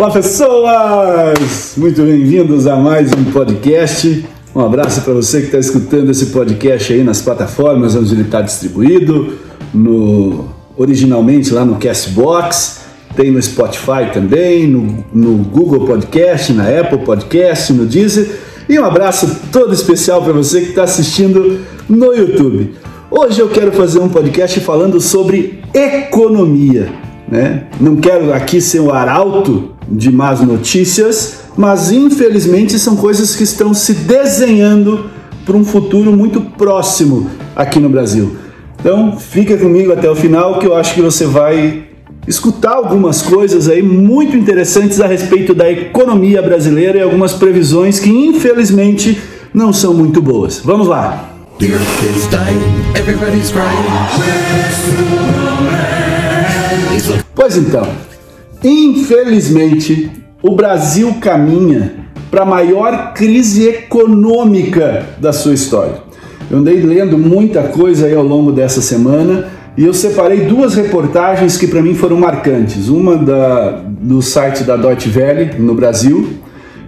Olá, 0.00 0.10
pessoas! 0.10 1.74
Muito 1.76 2.00
bem-vindos 2.00 2.66
a 2.66 2.74
mais 2.74 3.12
um 3.12 3.22
podcast. 3.24 4.24
Um 4.54 4.60
abraço 4.60 5.02
para 5.02 5.12
você 5.12 5.40
que 5.40 5.46
está 5.48 5.58
escutando 5.58 6.10
esse 6.10 6.24
podcast 6.28 6.90
aí 6.90 7.04
nas 7.04 7.20
plataformas 7.20 7.94
onde 7.94 8.14
ele 8.14 8.22
está 8.22 8.40
distribuído, 8.40 9.34
no, 9.74 10.48
originalmente 10.74 11.52
lá 11.52 11.66
no 11.66 11.76
Castbox, 11.76 12.80
tem 13.14 13.30
no 13.30 13.42
Spotify 13.42 14.10
também, 14.10 14.66
no, 14.66 15.04
no 15.12 15.36
Google 15.44 15.84
Podcast, 15.84 16.50
na 16.54 16.64
Apple 16.66 17.04
Podcast, 17.04 17.70
no 17.74 17.84
Deezer. 17.84 18.26
E 18.70 18.80
um 18.80 18.86
abraço 18.86 19.30
todo 19.52 19.74
especial 19.74 20.22
para 20.22 20.32
você 20.32 20.62
que 20.62 20.70
está 20.70 20.84
assistindo 20.84 21.60
no 21.86 22.14
YouTube. 22.14 22.72
Hoje 23.10 23.38
eu 23.38 23.50
quero 23.50 23.70
fazer 23.72 23.98
um 23.98 24.08
podcast 24.08 24.60
falando 24.60 24.98
sobre 24.98 25.62
economia. 25.74 27.09
Né? 27.30 27.64
Não 27.80 27.96
quero 27.96 28.32
aqui 28.32 28.60
ser 28.60 28.80
o 28.80 28.90
arauto 28.90 29.70
de 29.88 30.10
más 30.10 30.40
notícias, 30.40 31.42
mas 31.56 31.92
infelizmente 31.92 32.78
são 32.78 32.96
coisas 32.96 33.36
que 33.36 33.44
estão 33.44 33.72
se 33.72 33.94
desenhando 33.94 35.10
para 35.44 35.56
um 35.56 35.64
futuro 35.64 36.12
muito 36.12 36.40
próximo 36.40 37.30
aqui 37.54 37.78
no 37.78 37.88
Brasil. 37.88 38.36
Então 38.78 39.16
fica 39.18 39.56
comigo 39.56 39.92
até 39.92 40.10
o 40.10 40.16
final 40.16 40.58
que 40.58 40.66
eu 40.66 40.74
acho 40.74 40.94
que 40.94 41.02
você 41.02 41.24
vai 41.26 41.84
escutar 42.26 42.72
algumas 42.72 43.22
coisas 43.22 43.68
aí 43.68 43.82
muito 43.82 44.36
interessantes 44.36 45.00
a 45.00 45.06
respeito 45.06 45.54
da 45.54 45.70
economia 45.70 46.42
brasileira 46.42 46.98
e 46.98 47.02
algumas 47.02 47.32
previsões 47.32 47.98
que 47.98 48.10
infelizmente 48.10 49.20
não 49.52 49.72
são 49.72 49.94
muito 49.94 50.20
boas. 50.22 50.60
Vamos 50.64 50.86
lá. 50.86 51.30
Pois 57.34 57.56
então, 57.56 57.86
infelizmente 58.62 60.10
o 60.42 60.52
Brasil 60.52 61.14
caminha 61.20 61.94
para 62.30 62.42
a 62.42 62.46
maior 62.46 63.12
crise 63.12 63.68
econômica 63.68 65.04
da 65.18 65.32
sua 65.32 65.52
história. 65.52 65.94
Eu 66.50 66.58
andei 66.58 66.80
lendo 66.80 67.18
muita 67.18 67.62
coisa 67.64 68.06
aí 68.06 68.14
ao 68.14 68.22
longo 68.22 68.52
dessa 68.52 68.80
semana 68.80 69.48
e 69.76 69.84
eu 69.84 69.94
separei 69.94 70.46
duas 70.46 70.74
reportagens 70.74 71.56
que 71.56 71.66
para 71.66 71.82
mim 71.82 71.94
foram 71.94 72.16
marcantes. 72.16 72.88
Uma 72.88 73.16
da, 73.16 73.82
do 73.86 74.22
site 74.22 74.64
da 74.64 74.76
Deutsche 74.76 75.10
Welle 75.16 75.58
no 75.58 75.74
Brasil 75.74 76.28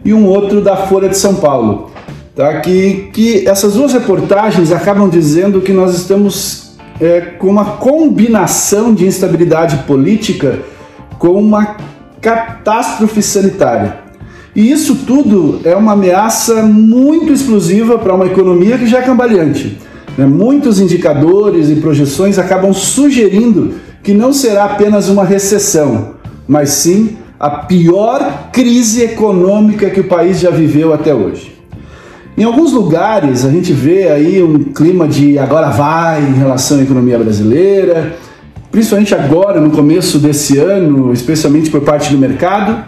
e 0.05 0.13
um 0.13 0.27
outro 0.27 0.61
da 0.61 0.77
Folha 0.77 1.09
de 1.09 1.17
São 1.17 1.35
Paulo. 1.37 1.91
Tá? 2.35 2.61
Que, 2.61 3.11
que 3.13 3.47
essas 3.47 3.75
duas 3.75 3.93
reportagens 3.93 4.73
acabam 4.73 5.09
dizendo 5.09 5.61
que 5.61 5.73
nós 5.73 5.95
estamos 5.95 6.62
é, 7.03 7.21
com 7.21 7.49
uma 7.49 7.65
combinação 7.65 8.95
de 8.95 9.05
instabilidade 9.05 9.79
política 9.79 10.61
com 11.19 11.33
uma 11.33 11.77
catástrofe 12.21 13.21
sanitária. 13.21 13.99
E 14.55 14.71
isso 14.71 14.95
tudo 15.05 15.61
é 15.65 15.75
uma 15.75 15.93
ameaça 15.93 16.63
muito 16.63 17.33
explosiva 17.33 17.99
para 17.99 18.15
uma 18.15 18.27
economia 18.27 18.79
que 18.79 18.87
já 18.87 19.01
é 19.01 19.03
cambaleante. 19.03 19.79
Né? 20.17 20.27
Muitos 20.27 20.79
indicadores 20.79 21.71
e 21.71 21.77
projeções 21.77 22.39
acabam 22.39 22.73
sugerindo 22.73 23.75
que 24.01 24.15
não 24.15 24.33
será 24.33 24.65
apenas 24.67 25.09
uma 25.09 25.25
recessão, 25.25 26.15
mas 26.47 26.71
sim 26.71 27.17
a 27.41 27.51
pior 27.51 28.51
crise 28.53 29.03
econômica 29.03 29.91
que 29.91 30.01
o 30.01 30.05
país 30.05 30.39
já 30.39 30.51
viveu 30.51 30.93
até 30.93 31.13
hoje. 31.13 31.62
Em 32.37 32.45
alguns 32.45 32.73
lugares 32.73 33.45
a 33.45 33.51
gente 33.51 33.73
vê 33.73 34.09
aí 34.09 34.43
um 34.43 34.59
clima 34.59 35.07
de 35.07 35.39
agora 35.39 35.69
vai 35.69 36.23
em 36.23 36.33
relação 36.33 36.79
à 36.79 36.83
economia 36.83 37.19
brasileira, 37.19 38.17
principalmente 38.71 39.15
agora 39.15 39.61
no 39.61 39.71
começo 39.71 40.19
desse 40.19 40.57
ano, 40.57 41.13
especialmente 41.13 41.69
por 41.71 41.83
parte 41.83 42.11
do 42.11 42.19
mercado, 42.19 42.83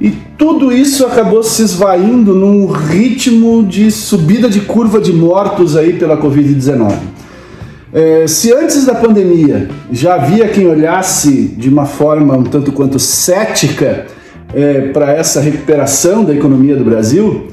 e 0.00 0.10
tudo 0.36 0.72
isso 0.72 1.06
acabou 1.06 1.44
se 1.44 1.62
esvaindo 1.62 2.34
num 2.34 2.66
ritmo 2.66 3.64
de 3.64 3.90
subida 3.90 4.48
de 4.48 4.60
curva 4.62 5.00
de 5.00 5.12
mortos 5.12 5.76
aí 5.76 5.92
pela 5.92 6.16
Covid-19. 6.16 6.94
É, 7.92 8.26
se 8.26 8.52
antes 8.52 8.84
da 8.84 8.96
pandemia 8.96 9.68
já 9.92 10.14
havia 10.14 10.48
quem 10.48 10.66
olhasse 10.66 11.54
de 11.56 11.68
uma 11.68 11.86
forma 11.86 12.36
um 12.36 12.42
tanto 12.42 12.72
quanto 12.72 12.98
cética 12.98 14.06
é, 14.52 14.88
para 14.92 15.12
essa 15.12 15.40
recuperação 15.40 16.24
da 16.24 16.34
economia 16.34 16.76
do 16.76 16.84
Brasil, 16.84 17.46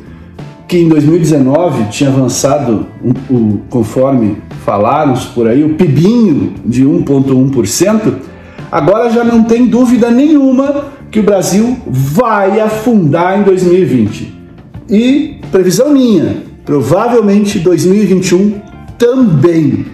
que 0.67 0.77
em 0.77 0.89
2019 0.89 1.89
tinha 1.89 2.09
avançado, 2.09 2.87
um, 3.29 3.57
conforme 3.69 4.37
falaram 4.65 5.13
por 5.33 5.47
aí, 5.47 5.63
o 5.63 5.75
PIBinho 5.75 6.53
de 6.65 6.83
1,1%, 6.83 8.13
agora 8.71 9.09
já 9.11 9.23
não 9.23 9.43
tem 9.43 9.67
dúvida 9.67 10.09
nenhuma 10.09 10.85
que 11.11 11.19
o 11.19 11.23
Brasil 11.23 11.77
vai 11.87 12.59
afundar 12.59 13.39
em 13.39 13.43
2020. 13.43 14.33
E 14.89 15.39
previsão 15.51 15.91
minha, 15.91 16.37
provavelmente 16.65 17.59
2021 17.59 18.59
também. 18.97 19.85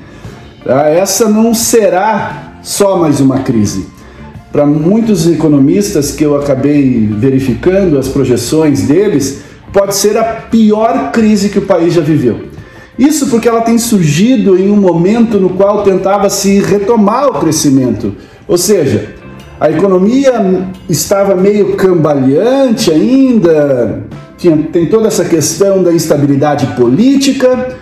Tá? 0.63 0.87
Essa 0.87 1.27
não 1.27 1.53
será 1.53 2.59
só 2.61 2.97
mais 2.97 3.19
uma 3.19 3.39
crise. 3.39 3.87
Para 4.51 4.65
muitos 4.65 5.27
economistas 5.27 6.11
que 6.11 6.23
eu 6.23 6.35
acabei 6.35 7.07
verificando 7.07 7.97
as 7.97 8.07
projeções 8.07 8.83
deles, 8.83 9.50
pode 9.71 9.95
ser 9.95 10.17
a 10.17 10.23
pior 10.23 11.11
crise 11.11 11.49
que 11.49 11.59
o 11.59 11.63
país 11.63 11.93
já 11.93 12.01
viveu. 12.01 12.51
Isso 12.97 13.27
porque 13.27 13.47
ela 13.47 13.61
tem 13.61 13.77
surgido 13.77 14.57
em 14.57 14.69
um 14.69 14.75
momento 14.75 15.39
no 15.39 15.49
qual 15.51 15.83
tentava 15.83 16.29
se 16.29 16.59
retomar 16.59 17.27
o 17.27 17.39
crescimento. 17.39 18.13
Ou 18.47 18.57
seja, 18.57 19.15
a 19.59 19.69
economia 19.69 20.67
estava 20.89 21.35
meio 21.35 21.75
cambaleante 21.75 22.91
ainda, 22.91 24.03
tinha, 24.37 24.57
tem 24.57 24.87
toda 24.87 25.07
essa 25.07 25.23
questão 25.23 25.81
da 25.83 25.93
instabilidade 25.93 26.67
política, 26.75 27.77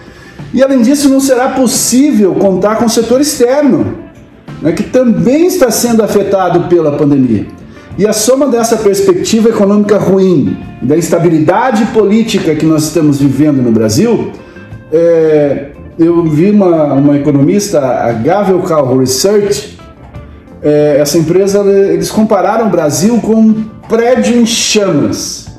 e 0.54 0.64
além 0.64 0.82
disso, 0.82 1.10
não 1.10 1.20
será 1.20 1.50
possível 1.50 2.34
contar 2.36 2.76
com 2.76 2.86
o 2.86 2.90
setor 2.90 3.22
externo, 3.22 3.96
né, 4.62 4.72
que 4.72 4.84
também 4.84 5.46
está 5.46 5.72
sendo 5.72 6.04
afetado 6.04 6.68
pela 6.68 6.98
pandemia. 6.98 7.48
E 8.00 8.08
a 8.08 8.14
soma 8.14 8.48
dessa 8.48 8.78
perspectiva 8.78 9.50
econômica 9.50 9.98
ruim, 9.98 10.58
da 10.82 10.98
instabilidade 10.98 11.84
política 11.88 12.56
que 12.56 12.66
nós 12.66 12.84
estamos 12.84 13.20
vivendo 13.20 13.62
no 13.62 13.74
Brasil, 13.74 14.32
é, 14.90 15.72
eu 16.00 16.24
vi 16.24 16.50
uma, 16.50 16.94
uma 16.94 17.18
economista, 17.18 17.82
a 17.82 18.14
Gavel 18.14 18.64
Research, 18.98 19.78
é, 20.64 20.96
essa 20.98 21.18
empresa, 21.18 21.59
eles 21.59 22.09
compararam 22.09 22.68
o 22.68 22.70
Brasil 22.70 23.20
com 23.20 23.36
um 23.36 23.66
prédio 23.90 24.40
em 24.40 24.46
chamas. 24.46 25.50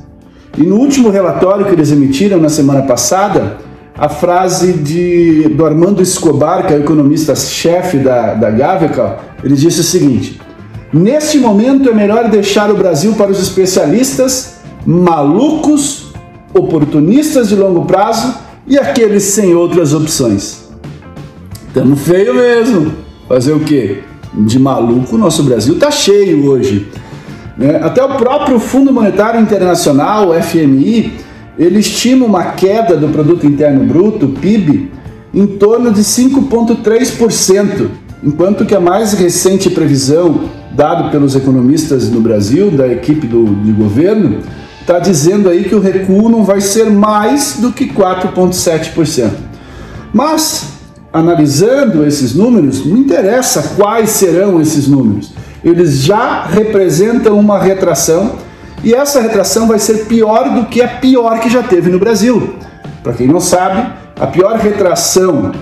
E 0.56 0.62
no 0.62 0.76
último 0.76 1.10
relatório 1.10 1.66
que 1.66 1.72
eles 1.72 1.92
emitiram 1.92 2.38
na 2.40 2.48
semana 2.48 2.80
passada, 2.84 3.58
a 3.94 4.08
frase 4.08 4.72
de, 4.72 5.46
do 5.50 5.66
Armando 5.66 6.00
Escobar, 6.00 6.66
que 6.66 6.72
é 6.72 6.78
o 6.78 6.80
economista-chefe 6.80 7.98
da, 7.98 8.32
da 8.32 8.50
Gavical, 8.50 9.20
ele 9.44 9.56
disse 9.56 9.80
o 9.80 9.84
seguinte: 9.84 10.40
Neste 10.92 11.38
momento 11.38 11.88
é 11.88 11.94
melhor 11.94 12.28
deixar 12.28 12.68
o 12.68 12.76
Brasil 12.76 13.12
para 13.14 13.30
os 13.30 13.40
especialistas, 13.40 14.56
malucos, 14.84 16.12
oportunistas 16.52 17.48
de 17.48 17.54
longo 17.54 17.84
prazo 17.84 18.34
e 18.66 18.76
aqueles 18.76 19.22
sem 19.22 19.54
outras 19.54 19.94
opções. 19.94 20.68
Tamo 21.72 21.94
feio 21.94 22.34
mesmo. 22.34 22.92
Fazer 23.28 23.52
o 23.52 23.60
quê? 23.60 23.98
De 24.34 24.58
maluco, 24.58 25.16
nosso 25.16 25.44
Brasil 25.44 25.78
tá 25.78 25.92
cheio 25.92 26.50
hoje. 26.50 26.88
Né? 27.56 27.78
Até 27.80 28.02
o 28.02 28.16
próprio 28.16 28.58
Fundo 28.58 28.92
Monetário 28.92 29.40
Internacional, 29.40 30.32
FMI, 30.42 31.12
ele 31.56 31.78
estima 31.78 32.26
uma 32.26 32.46
queda 32.52 32.96
do 32.96 33.08
produto 33.08 33.46
interno 33.46 33.84
bruto, 33.84 34.26
PIB, 34.28 34.90
em 35.32 35.46
torno 35.46 35.92
de 35.92 36.00
5.3%, 36.00 37.88
enquanto 38.24 38.66
que 38.66 38.74
a 38.74 38.80
mais 38.80 39.12
recente 39.12 39.70
previsão 39.70 40.50
dado 40.80 41.10
pelos 41.10 41.36
economistas 41.36 42.08
no 42.08 42.22
Brasil, 42.22 42.70
da 42.70 42.88
equipe 42.88 43.26
do, 43.26 43.44
de 43.44 43.70
governo, 43.70 44.38
está 44.80 44.98
dizendo 44.98 45.50
aí 45.50 45.64
que 45.64 45.74
o 45.74 45.80
recuo 45.80 46.30
não 46.30 46.42
vai 46.42 46.62
ser 46.62 46.88
mais 46.88 47.58
do 47.58 47.70
que 47.70 47.86
4,7%. 47.86 49.30
Mas, 50.10 50.68
analisando 51.12 52.06
esses 52.06 52.34
números, 52.34 52.86
não 52.86 52.96
interessa 52.96 53.74
quais 53.76 54.08
serão 54.08 54.58
esses 54.58 54.88
números. 54.88 55.34
Eles 55.62 55.98
já 55.98 56.46
representam 56.46 57.38
uma 57.38 57.58
retração 57.58 58.36
e 58.82 58.94
essa 58.94 59.20
retração 59.20 59.68
vai 59.68 59.78
ser 59.78 60.06
pior 60.06 60.48
do 60.54 60.64
que 60.64 60.80
a 60.80 60.88
pior 60.88 61.40
que 61.40 61.50
já 61.50 61.62
teve 61.62 61.90
no 61.90 61.98
Brasil. 61.98 62.54
Para 63.02 63.12
quem 63.12 63.26
não 63.26 63.38
sabe, 63.38 63.86
a 64.18 64.26
pior 64.26 64.56
retração 64.56 65.52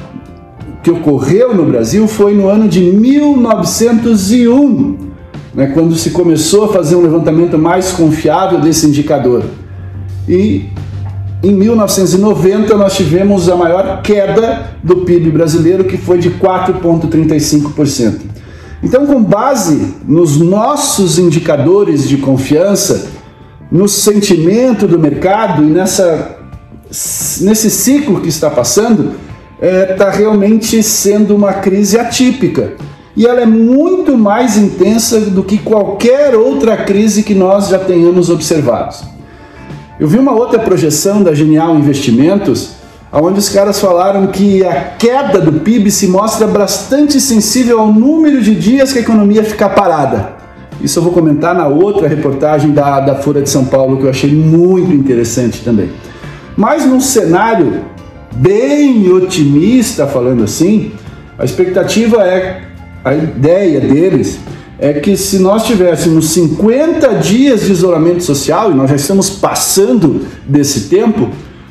que 0.81 0.93
ocorreu 0.93 1.57
no 1.57 1.65
Brasil 1.65 2.07
foi 2.07 2.35
no 2.35 2.49
ano 2.49 2.69
de 2.69 2.83
1901, 2.83 5.08
né, 5.59 5.73
quando 5.75 5.97
se 5.97 6.11
começou 6.11 6.67
a 6.67 6.69
fazer 6.69 6.95
um 6.95 7.01
levantamento 7.01 7.59
mais 7.59 7.91
confiável 7.91 8.61
desse 8.61 8.87
indicador. 8.87 9.43
E 10.29 10.69
em 11.43 11.53
1990 11.53 12.77
nós 12.77 12.95
tivemos 12.95 13.49
a 13.49 13.57
maior 13.57 14.01
queda 14.01 14.69
do 14.85 14.99
PIB 14.99 15.33
brasileiro, 15.33 15.83
que 15.83 15.97
foi 15.97 16.19
de 16.19 16.31
4,35%. 16.31 18.21
Então, 18.85 19.05
com 19.05 19.21
base 19.21 19.97
nos 20.07 20.37
nossos 20.37 21.19
indicadores 21.19 22.09
de 22.09 22.19
confiança, 22.19 23.09
no 23.69 23.89
sentimento 23.89 24.87
do 24.87 24.97
mercado 24.97 25.65
e 25.65 25.67
nessa, 25.67 26.39
nesse 27.41 27.69
ciclo 27.69 28.21
que 28.21 28.29
está 28.29 28.49
passando, 28.49 29.15
está 29.61 29.67
é, 29.67 29.87
tá 29.87 30.09
realmente 30.09 30.81
sendo 30.85 31.35
uma 31.35 31.55
crise 31.55 31.99
atípica. 31.99 32.75
E 33.19 33.27
ela 33.27 33.41
é 33.41 33.47
muito 33.47 34.17
mais 34.17 34.57
intensa 34.57 35.19
do 35.19 35.43
que 35.43 35.59
qualquer 35.59 36.37
outra 36.37 36.77
crise 36.77 37.25
que 37.25 37.35
nós 37.35 37.67
já 37.67 37.77
tenhamos 37.77 38.31
observado. 38.31 38.95
Eu 39.99 40.07
vi 40.07 40.21
uma 40.21 40.31
outra 40.31 40.61
projeção 40.61 41.21
da 41.21 41.35
Genial 41.35 41.75
Investimentos, 41.75 42.75
onde 43.13 43.41
os 43.41 43.49
caras 43.49 43.81
falaram 43.81 44.29
que 44.29 44.65
a 44.65 44.73
queda 44.97 45.41
do 45.41 45.55
PIB 45.55 45.91
se 45.91 46.07
mostra 46.07 46.47
bastante 46.47 47.21
sensível 47.21 47.81
ao 47.81 47.93
número 47.93 48.41
de 48.41 48.55
dias 48.55 48.93
que 48.93 49.01
a 49.01 49.03
economia 49.03 49.43
fica 49.43 49.69
parada. 49.69 50.35
Isso 50.81 51.01
eu 51.01 51.03
vou 51.03 51.13
comentar 51.13 51.57
na 51.57 51.67
outra 51.67 52.07
reportagem 52.07 52.71
da, 52.71 53.01
da 53.01 53.17
Folha 53.17 53.43
de 53.43 53.51
São 53.51 53.65
Paulo, 53.65 53.97
que 53.97 54.05
eu 54.05 54.11
achei 54.11 54.33
muito 54.33 54.93
interessante 54.93 55.65
também. 55.65 55.91
Mas 56.57 56.87
num 56.87 57.01
cenário 57.01 57.81
bem 58.37 59.11
otimista, 59.11 60.07
falando 60.07 60.45
assim, 60.45 60.93
a 61.37 61.45
expectativa 61.45 62.23
é, 62.23 62.68
a 63.09 63.15
ideia 63.15 63.81
deles 63.81 64.39
é 64.79 64.93
que 64.93 65.17
se 65.17 65.39
nós 65.39 65.65
tivéssemos 65.65 66.31
50 66.31 67.15
dias 67.15 67.63
de 67.63 67.73
isolamento 67.73 68.23
social, 68.23 68.71
e 68.71 68.75
nós 68.75 68.91
já 68.91 68.97
estamos 68.97 69.31
passando 69.31 70.27
desse 70.47 70.89
tempo, 70.89 71.31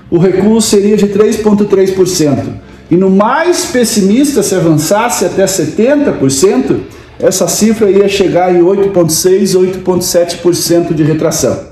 o 0.10 0.18
recuo 0.18 0.62
seria 0.62 0.98
de 0.98 1.07
3,3%. 1.07 2.44
E 2.89 2.98
no 2.98 3.10
mais 3.10 3.66
pessimista, 3.66 4.42
se 4.42 4.56
avançasse 4.56 5.25
até 5.25 5.45
70%, 5.45 6.80
essa 7.19 7.48
cifra 7.48 7.90
ia 7.90 8.07
chegar 8.07 8.54
em 8.54 8.62
8,6%, 8.62 9.83
8,7% 9.83 10.94
de 10.94 11.04
retração. 11.04 11.68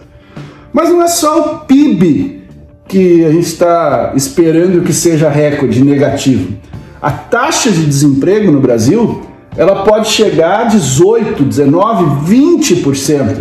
Mas 0.71 0.89
não 0.89 1.01
é 1.01 1.07
só 1.07 1.39
o 1.39 1.59
PIB 1.65 2.43
que 2.87 3.25
a 3.25 3.31
gente 3.31 3.47
está 3.47 4.13
esperando 4.15 4.83
que 4.83 4.93
seja 4.93 5.29
recorde 5.29 5.83
negativo. 5.83 6.53
A 7.01 7.11
taxa 7.11 7.71
de 7.71 7.85
desemprego 7.85 8.51
no 8.51 8.59
Brasil 8.59 9.21
ela 9.57 9.83
pode 9.83 10.09
chegar 10.09 10.61
a 10.61 10.63
18, 10.65 11.43
19, 11.43 12.31
20%. 12.31 13.37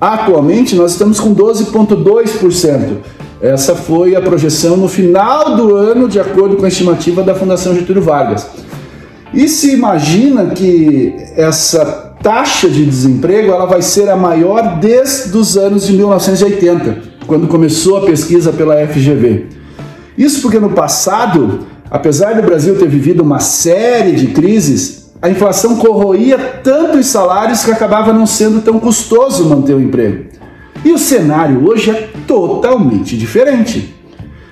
Atualmente 0.00 0.74
nós 0.74 0.92
estamos 0.92 1.20
com 1.20 1.34
12,2%. 1.34 2.98
Essa 3.40 3.74
foi 3.74 4.14
a 4.14 4.20
projeção 4.20 4.76
no 4.76 4.88
final 4.88 5.56
do 5.56 5.76
ano, 5.76 6.08
de 6.08 6.18
acordo 6.18 6.56
com 6.56 6.64
a 6.64 6.68
estimativa 6.68 7.22
da 7.22 7.34
Fundação 7.34 7.74
Getúlio 7.74 8.02
Vargas. 8.02 8.46
E 9.34 9.48
se 9.48 9.72
imagina 9.72 10.46
que 10.46 11.14
essa 11.36 12.12
taxa 12.22 12.68
de 12.68 12.84
desemprego 12.84 13.50
ela 13.50 13.66
vai 13.66 13.82
ser 13.82 14.08
a 14.08 14.16
maior 14.16 14.78
desde 14.78 15.36
os 15.36 15.56
anos 15.56 15.86
de 15.86 15.94
1980 15.94 17.12
quando 17.26 17.48
começou 17.48 17.98
a 17.98 18.06
pesquisa 18.06 18.52
pela 18.52 18.86
FGV. 18.86 19.46
Isso 20.16 20.42
porque 20.42 20.60
no 20.60 20.70
passado, 20.70 21.60
apesar 21.90 22.34
do 22.34 22.42
Brasil 22.42 22.78
ter 22.78 22.88
vivido 22.88 23.22
uma 23.22 23.38
série 23.38 24.12
de 24.12 24.28
crises, 24.28 25.01
a 25.22 25.30
inflação 25.30 25.76
corroía 25.76 26.36
tanto 26.64 26.98
os 26.98 27.06
salários 27.06 27.64
que 27.64 27.70
acabava 27.70 28.12
não 28.12 28.26
sendo 28.26 28.60
tão 28.60 28.80
custoso 28.80 29.48
manter 29.48 29.72
o 29.72 29.80
emprego. 29.80 30.24
E 30.84 30.90
o 30.90 30.98
cenário 30.98 31.64
hoje 31.64 31.92
é 31.92 32.10
totalmente 32.26 33.16
diferente. 33.16 33.94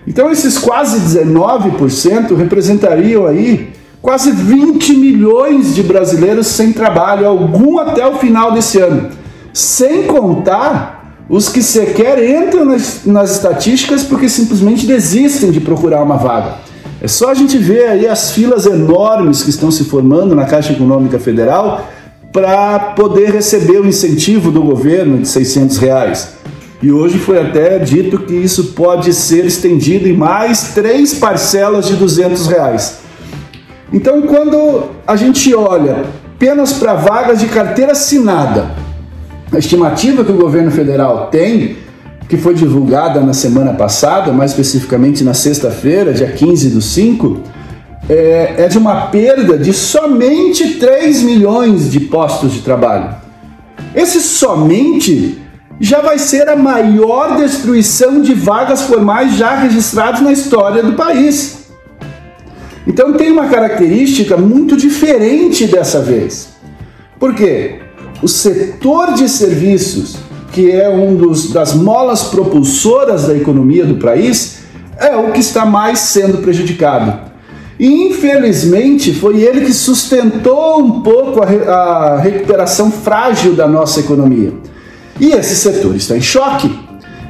Então 0.07 0.31
esses 0.31 0.57
quase 0.59 1.19
19% 1.19 2.37
representariam 2.37 3.27
aí 3.27 3.73
quase 4.01 4.31
20 4.31 4.95
milhões 4.95 5.75
de 5.75 5.83
brasileiros 5.83 6.47
sem 6.47 6.73
trabalho, 6.73 7.27
algum 7.27 7.81
até 7.81 8.07
o 8.07 8.15
final 8.15 8.53
desse 8.53 8.79
ano. 8.79 9.11
Sem 9.53 10.05
contar 10.05 11.17
os 11.29 11.49
que 11.49 11.63
sequer 11.63 12.23
entram 12.23 12.65
nas, 12.65 13.05
nas 13.05 13.33
estatísticas 13.33 14.05
porque 14.05 14.29
simplesmente 14.29 14.87
desistem 14.87 15.51
de 15.51 15.61
procurar 15.61 16.01
uma 16.01 16.17
vaga. 16.17 16.70
É 17.03 17.09
só 17.09 17.31
a 17.31 17.35
gente 17.35 17.57
ver 17.57 17.89
aí 17.89 18.07
as 18.07 18.33
filas 18.33 18.67
enormes 18.67 19.43
que 19.43 19.49
estão 19.49 19.71
se 19.71 19.85
formando 19.85 20.35
na 20.35 20.45
Caixa 20.45 20.73
Econômica 20.73 21.19
Federal 21.19 21.89
para 22.31 22.79
poder 22.95 23.33
receber 23.33 23.81
o 23.81 23.87
incentivo 23.87 24.51
do 24.51 24.63
governo 24.63 25.19
de 25.19 25.27
600 25.27 25.79
reais. 25.79 26.35
E 26.83 26.93
hoje 26.93 27.19
foi 27.19 27.41
até 27.41 27.79
dito 27.79 28.19
que 28.19 28.35
isso 28.35 28.73
pode 28.73 29.13
ser 29.15 29.47
estendido 29.47 30.09
em 30.09 30.13
mais 30.13 30.75
três 30.75 31.15
parcelas 31.15 31.87
de 31.87 31.95
200 31.95 32.47
reais. 32.47 32.99
Então, 33.93 34.23
quando 34.23 34.91
a 35.07 35.17
gente 35.17 35.55
olha 35.55 36.05
apenas 36.35 36.75
para 36.75 36.95
vagas 36.95 37.41
de 37.41 37.47
carteira 37.47 37.93
assinada, 37.93 38.71
a 39.53 39.59
estimativa 39.59 40.25
que 40.25 40.33
o 40.33 40.37
governo 40.37 40.71
federal 40.71 41.29
tem, 41.31 41.77
que 42.31 42.37
foi 42.37 42.55
divulgada 42.55 43.21
na 43.21 43.35
semana 43.35 43.75
passada, 43.75 44.33
mais 44.33 44.53
especificamente 44.53 45.25
na 45.25 45.35
sexta-feira, 45.35 46.15
dia 46.15 46.31
15 46.31 46.71
do 46.71 46.81
5, 46.81 47.41
é, 48.09 48.55
é 48.57 48.69
de 48.69 48.79
uma 48.79 49.09
perda 49.09 49.59
de 49.59 49.75
somente 49.75 50.77
3 50.77 51.23
milhões 51.23 51.91
de 51.91 51.99
postos 52.01 52.53
de 52.53 52.61
trabalho. 52.61 53.17
Esse 53.95 54.21
somente 54.21 55.43
já 55.81 56.01
vai 56.01 56.19
ser 56.19 56.49
a 56.49 56.55
maior 56.55 57.37
destruição 57.37 58.23
de 58.23 58.33
vagas 58.33 58.83
formais 58.83 59.35
já 59.35 59.57
registradas 59.57 60.21
na 60.21 60.31
história 60.31 60.85
do 60.85 60.93
país. 60.93 61.67
Então 62.87 63.13
tem 63.15 63.33
uma 63.33 63.49
característica 63.49 64.37
muito 64.37 64.77
diferente 64.77 65.67
dessa 65.67 66.01
vez. 66.01 66.51
Por 67.19 67.35
quê? 67.35 67.81
o 68.23 68.29
setor 68.29 69.15
de 69.15 69.29
serviços, 69.29 70.17
que 70.53 70.71
é 70.71 70.89
um 70.89 71.15
dos, 71.15 71.53
das 71.53 71.75
molas 71.75 72.25
propulsoras 72.25 73.27
da 73.27 73.37
economia 73.37 73.85
do 73.85 73.95
país, 73.95 74.61
é 74.99 75.17
o 75.17 75.33
que 75.33 75.41
está 75.41 75.65
mais 75.65 75.99
sendo 76.01 76.39
prejudicado. 76.39 77.31
E 77.79 78.09
infelizmente 78.09 79.15
foi 79.15 79.41
ele 79.41 79.63
que 79.63 79.73
sustentou 79.73 80.81
um 80.81 81.01
pouco 81.01 81.41
a, 81.43 81.47
a 81.47 82.19
recuperação 82.19 82.91
frágil 82.91 83.55
da 83.55 83.67
nossa 83.67 84.01
economia. 84.01 84.53
E 85.19 85.33
esse 85.33 85.57
setor 85.57 85.95
está 85.97 86.17
em 86.17 86.21
choque. 86.21 86.71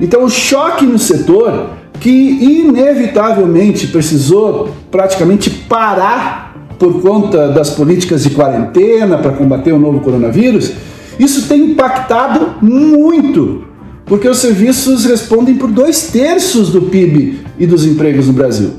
Então, 0.01 0.25
o 0.25 0.31
choque 0.31 0.87
no 0.87 0.99
setor, 0.99 1.71
que 2.01 2.11
inevitavelmente 2.11 3.87
precisou 3.89 4.71
praticamente 4.91 5.51
parar 5.51 6.57
por 6.79 7.03
conta 7.03 7.49
das 7.49 7.71
políticas 7.71 8.23
de 8.23 8.31
quarentena 8.31 9.19
para 9.19 9.33
combater 9.33 9.73
o 9.73 9.79
novo 9.79 10.01
coronavírus, 10.01 10.73
isso 11.21 11.47
tem 11.47 11.73
impactado 11.73 12.55
muito, 12.63 13.65
porque 14.07 14.27
os 14.27 14.39
serviços 14.39 15.05
respondem 15.05 15.55
por 15.55 15.71
dois 15.71 16.09
terços 16.09 16.71
do 16.71 16.81
PIB 16.83 17.41
e 17.59 17.67
dos 17.67 17.85
empregos 17.85 18.27
no 18.27 18.33
Brasil. 18.33 18.73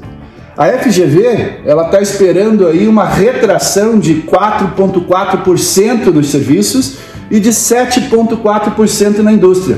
A 0.57 0.67
FGV 0.67 1.61
ela 1.65 1.85
está 1.85 2.01
esperando 2.01 2.65
aí 2.65 2.87
uma 2.87 3.05
retração 3.05 3.99
de 3.99 4.23
4,4% 4.23 6.11
dos 6.11 6.31
serviços 6.31 6.95
e 7.29 7.39
de 7.39 7.49
7,4% 7.49 9.19
na 9.19 9.31
indústria. 9.31 9.77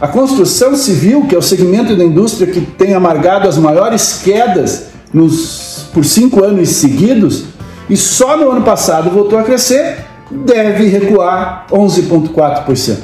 A 0.00 0.08
construção 0.08 0.74
civil, 0.74 1.26
que 1.26 1.34
é 1.34 1.38
o 1.38 1.42
segmento 1.42 1.94
da 1.94 2.04
indústria 2.04 2.50
que 2.50 2.62
tem 2.62 2.94
amargado 2.94 3.46
as 3.46 3.58
maiores 3.58 4.22
quedas 4.24 4.86
nos, 5.12 5.88
por 5.92 6.06
cinco 6.06 6.42
anos 6.42 6.70
seguidos, 6.70 7.44
e 7.90 7.96
só 7.98 8.34
no 8.34 8.50
ano 8.50 8.62
passado 8.62 9.10
voltou 9.10 9.38
a 9.38 9.42
crescer, 9.42 10.07
deve 10.30 10.86
recuar 10.86 11.66
11,4%. 11.70 12.98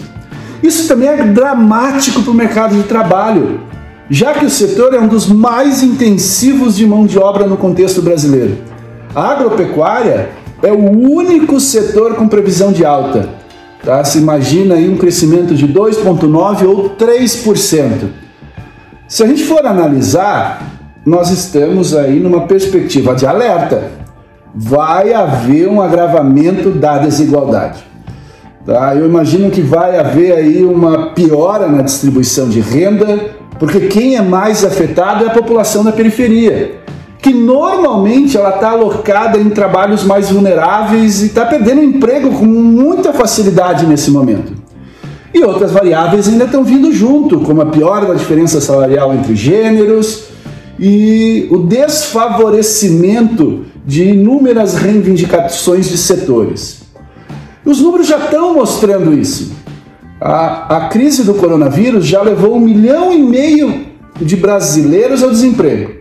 Isso 0.63 0.89
também 0.89 1.09
é 1.09 1.23
dramático 1.25 2.23
para 2.23 2.31
o 2.31 2.35
mercado 2.35 2.75
de 2.75 2.85
trabalho, 2.85 3.61
já 4.09 4.33
que 4.35 4.45
o 4.45 4.51
setor 4.51 4.95
é 4.95 4.99
um 4.99 5.09
dos 5.09 5.27
mais 5.27 5.83
intensivos 5.83 6.77
de 6.77 6.87
mão 6.87 7.07
de 7.07 7.19
obra 7.19 7.47
no 7.47 7.57
contexto 7.57 8.01
brasileiro. 8.03 8.59
A 9.15 9.31
agropecuária 9.31 10.31
é 10.63 10.73
o 10.73 10.91
único 10.91 11.61
setor 11.61 12.15
com 12.15 12.27
previsão 12.27 12.73
de 12.73 12.85
alta. 12.85 13.29
Tá? 13.83 14.03
Se 14.03 14.19
imagina 14.19 14.77
aí 14.77 14.89
um 14.89 14.97
crescimento 14.97 15.55
de 15.55 15.69
2,9% 15.69 16.67
ou 16.67 16.91
3%. 16.91 18.09
Se 19.07 19.23
a 19.23 19.27
gente 19.27 19.45
for 19.45 19.67
analisar, 19.67 20.71
nós 21.05 21.31
estamos 21.31 21.95
aí 21.95 22.19
numa 22.19 22.47
perspectiva 22.47 23.15
de 23.15 23.27
alerta 23.27 24.04
vai 24.55 25.13
haver 25.13 25.69
um 25.69 25.83
agravamento 25.83 26.71
da 26.71 26.99
desigualdade. 26.99 27.85
Tá? 28.65 28.95
Eu 28.95 29.07
imagino 29.07 29.51
que 29.51 29.61
vai 29.61 29.99
haver 29.99 30.33
aí 30.33 30.65
uma 30.65 31.11
piora 31.11 31.67
na 31.67 31.83
distribuição 31.83 32.49
de 32.49 32.61
renda, 32.61 33.31
porque 33.59 33.81
quem 33.81 34.17
é 34.17 34.23
mais 34.23 34.65
afetado 34.65 35.25
é 35.25 35.29
a 35.29 35.35
população 35.35 35.85
da 35.85 35.93
periferia, 35.93 36.77
que 37.19 37.33
normalmente 37.33 38.37
ela 38.37 38.51
está 38.51 38.71
alocada 38.71 39.39
em 39.39 39.51
trabalhos 39.51 40.05
mais 40.05 40.31
vulneráveis 40.31 41.23
e 41.23 41.27
está 41.27 41.45
perdendo 41.45 41.83
emprego 41.83 42.31
com 42.31 42.47
muita 42.47 43.13
facilidade 43.13 43.87
nesse 43.87 44.11
momento. 44.11 44.53
E 45.33 45.43
outras 45.43 45.73
variáveis 45.73 46.29
ainda 46.29 46.45
estão 46.45 46.63
vindo 46.63 46.93
junto, 46.93 47.41
como 47.41 47.61
a 47.61 47.67
piora 47.67 48.07
da 48.07 48.15
diferença 48.15 48.61
salarial 48.61 49.13
entre 49.13 49.35
gêneros 49.35 50.27
e 50.79 51.49
o 51.51 51.59
desfavorecimento 51.59 53.65
de 53.85 54.05
inúmeras 54.05 54.75
reivindicações 54.75 55.89
de 55.89 55.99
setores. 55.99 56.83
Os 57.65 57.81
números 57.81 58.07
já 58.07 58.19
estão 58.19 58.55
mostrando 58.55 59.13
isso. 59.13 59.53
A, 60.21 60.77
a 60.77 60.89
crise 60.89 61.25
do 61.25 61.35
coronavírus 61.35 62.07
já 62.07 62.23
levou 62.23 62.57
um 62.57 62.61
milhão 62.61 63.13
e 63.13 63.19
meio 63.19 63.87
de 64.21 64.37
brasileiros 64.37 65.23
ao 65.23 65.31
desemprego, 65.31 65.93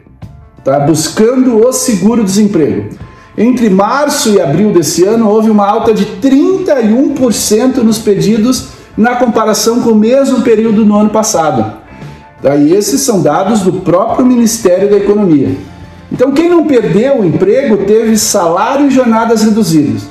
tá? 0.63 0.79
buscando 0.79 1.65
o 1.65 1.73
seguro-desemprego. 1.73 2.89
Entre 3.37 3.69
março 3.69 4.29
e 4.29 4.39
abril 4.39 4.71
desse 4.71 5.03
ano, 5.03 5.27
houve 5.27 5.49
uma 5.49 5.67
alta 5.67 5.93
de 5.93 6.05
31% 6.21 7.77
nos 7.77 7.97
pedidos 7.97 8.67
na 8.95 9.15
comparação 9.15 9.81
com 9.81 9.89
o 9.89 9.95
mesmo 9.95 10.41
período 10.41 10.85
no 10.85 10.95
ano 10.95 11.09
passado. 11.09 11.79
Tá? 12.41 12.55
E 12.55 12.73
esses 12.73 13.01
são 13.01 13.21
dados 13.21 13.61
do 13.61 13.73
próprio 13.73 14.25
Ministério 14.25 14.89
da 14.89 14.97
Economia. 14.97 15.49
Então, 16.13 16.31
quem 16.31 16.47
não 16.47 16.67
perdeu 16.67 17.21
o 17.21 17.25
emprego 17.25 17.85
teve 17.85 18.15
salário 18.17 18.85
e 18.85 18.91
jornadas 18.91 19.41
reduzidas. 19.41 20.03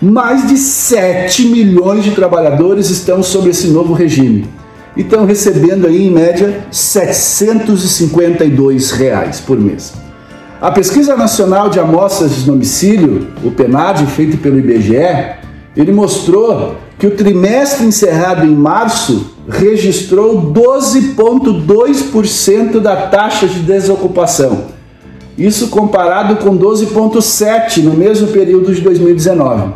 Mais 0.00 0.48
de 0.48 0.56
7 0.56 1.48
milhões 1.48 2.02
de 2.02 2.12
trabalhadores 2.12 2.88
estão 2.88 3.22
sob 3.22 3.50
esse 3.50 3.66
novo 3.68 3.92
regime 3.92 4.46
e 4.96 5.02
estão 5.02 5.26
recebendo 5.26 5.86
aí 5.86 6.06
em 6.06 6.10
média 6.10 6.64
752 6.70 8.90
reais 8.92 9.38
por 9.40 9.60
mês. 9.60 9.92
A 10.60 10.70
Pesquisa 10.70 11.14
Nacional 11.14 11.68
de 11.68 11.78
Amostras 11.78 12.36
de 12.36 12.44
Domicílio, 12.44 13.26
o 13.44 13.50
PNAD, 13.50 14.06
feito 14.06 14.38
pelo 14.38 14.58
IBGE, 14.58 15.34
ele 15.76 15.92
mostrou 15.92 16.76
que 16.98 17.06
o 17.06 17.10
trimestre 17.10 17.84
encerrado 17.84 18.46
em 18.46 18.54
março 18.54 19.34
registrou 19.46 20.54
12,2% 20.54 22.80
da 22.80 23.08
taxa 23.08 23.46
de 23.46 23.58
desocupação. 23.58 24.72
Isso 25.36 25.68
comparado 25.68 26.36
com 26.36 26.56
12,7% 26.56 27.82
no 27.82 27.94
mesmo 27.94 28.28
período 28.28 28.72
de 28.72 28.80
2019. 28.80 29.72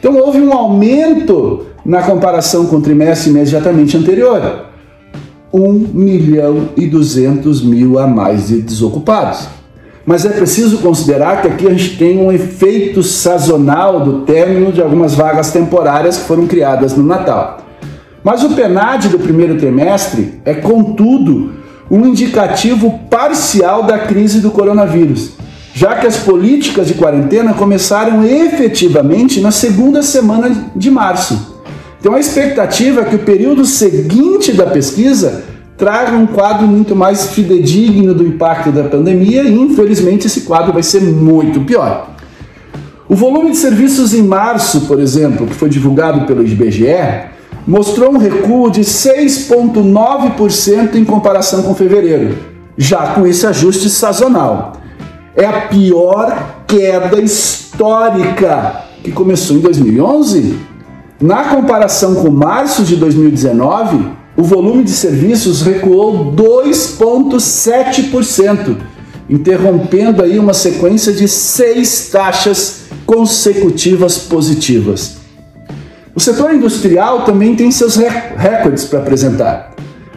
Então 0.00 0.16
houve 0.16 0.40
um 0.40 0.52
aumento 0.52 1.66
na 1.84 2.02
comparação 2.02 2.66
com 2.66 2.76
o 2.76 2.80
trimestre 2.80 3.30
imediatamente 3.30 3.96
anterior. 3.96 4.66
1 5.52 5.72
milhão 5.94 6.70
e 6.76 6.86
200 6.86 7.62
mil 7.62 7.98
a 7.98 8.06
mais 8.06 8.48
de 8.48 8.60
desocupados. 8.60 9.48
Mas 10.04 10.24
é 10.24 10.28
preciso 10.28 10.78
considerar 10.78 11.42
que 11.42 11.48
aqui 11.48 11.66
a 11.66 11.70
gente 11.70 11.96
tem 11.96 12.18
um 12.18 12.30
efeito 12.30 13.02
sazonal 13.02 14.04
do 14.04 14.20
término 14.20 14.70
de 14.70 14.80
algumas 14.80 15.14
vagas 15.14 15.50
temporárias 15.50 16.18
que 16.18 16.24
foram 16.24 16.46
criadas 16.46 16.96
no 16.96 17.02
Natal. 17.02 17.58
Mas 18.22 18.42
o 18.44 18.50
PNAD 18.50 19.08
do 19.08 19.18
primeiro 19.18 19.56
trimestre 19.56 20.40
é, 20.44 20.54
contudo, 20.54 21.52
um 21.90 22.06
indicativo 22.06 23.00
parcial 23.10 23.84
da 23.84 23.98
crise 23.98 24.40
do 24.40 24.50
coronavírus, 24.50 25.32
já 25.74 25.94
que 25.96 26.06
as 26.06 26.16
políticas 26.16 26.88
de 26.88 26.94
quarentena 26.94 27.54
começaram 27.54 28.24
efetivamente 28.24 29.40
na 29.40 29.50
segunda 29.50 30.02
semana 30.02 30.70
de 30.74 30.90
março. 30.90 31.56
Então 32.00 32.14
a 32.14 32.20
expectativa 32.20 33.02
é 33.02 33.04
que 33.04 33.16
o 33.16 33.20
período 33.20 33.64
seguinte 33.64 34.52
da 34.52 34.66
pesquisa 34.66 35.44
traga 35.76 36.16
um 36.16 36.26
quadro 36.26 36.66
muito 36.66 36.96
mais 36.96 37.28
fidedigno 37.28 38.14
do 38.14 38.26
impacto 38.26 38.70
da 38.70 38.84
pandemia 38.84 39.42
e 39.42 39.54
infelizmente 39.54 40.26
esse 40.26 40.42
quadro 40.42 40.72
vai 40.72 40.82
ser 40.82 41.02
muito 41.02 41.60
pior. 41.60 42.10
O 43.08 43.14
volume 43.14 43.52
de 43.52 43.56
serviços 43.56 44.14
em 44.14 44.22
março, 44.22 44.82
por 44.82 44.98
exemplo, 44.98 45.46
que 45.46 45.54
foi 45.54 45.68
divulgado 45.68 46.26
pelo 46.26 46.44
IBGE, 46.44 47.35
mostrou 47.66 48.12
um 48.12 48.18
recuo 48.18 48.70
de 48.70 48.82
6,9% 48.82 50.94
em 50.94 51.04
comparação 51.04 51.62
com 51.62 51.74
fevereiro, 51.74 52.38
já 52.78 53.14
com 53.14 53.26
esse 53.26 53.44
ajuste 53.46 53.90
sazonal. 53.90 54.74
É 55.34 55.44
a 55.44 55.62
pior 55.62 56.62
queda 56.66 57.20
histórica 57.20 58.84
que 59.02 59.10
começou 59.10 59.56
em 59.56 59.60
2011. 59.60 60.60
Na 61.20 61.44
comparação 61.44 62.16
com 62.16 62.28
março 62.30 62.82
de 62.84 62.96
2019, 62.96 64.10
o 64.36 64.42
volume 64.42 64.84
de 64.84 64.90
serviços 64.90 65.62
recuou 65.62 66.30
2,7%, 66.32 68.76
interrompendo 69.28 70.22
aí 70.22 70.38
uma 70.38 70.54
sequência 70.54 71.12
de 71.12 71.26
seis 71.26 72.10
taxas 72.10 72.82
consecutivas 73.04 74.18
positivas. 74.18 75.25
O 76.16 76.20
setor 76.20 76.52
industrial 76.54 77.26
também 77.26 77.54
tem 77.54 77.70
seus 77.70 77.94
recordes 77.94 78.86
para 78.86 79.00
apresentar. 79.00 79.74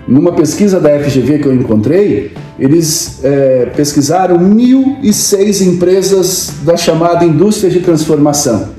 Numa 0.07 0.31
pesquisa 0.31 0.79
da 0.79 0.97
FGV 0.97 1.39
que 1.39 1.45
eu 1.45 1.53
encontrei, 1.53 2.31
eles 2.57 3.19
é, 3.21 3.65
pesquisaram 3.75 4.37
1.006 4.37 5.67
empresas 5.67 6.53
da 6.63 6.77
chamada 6.77 7.25
indústria 7.25 7.69
de 7.69 7.81
transformação. 7.81 8.69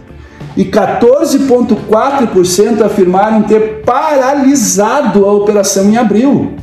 E 0.56 0.64
14,4% 0.64 2.80
afirmaram 2.80 3.42
ter 3.42 3.82
paralisado 3.84 5.26
a 5.26 5.32
operação 5.32 5.90
em 5.90 5.98
abril. 5.98 6.54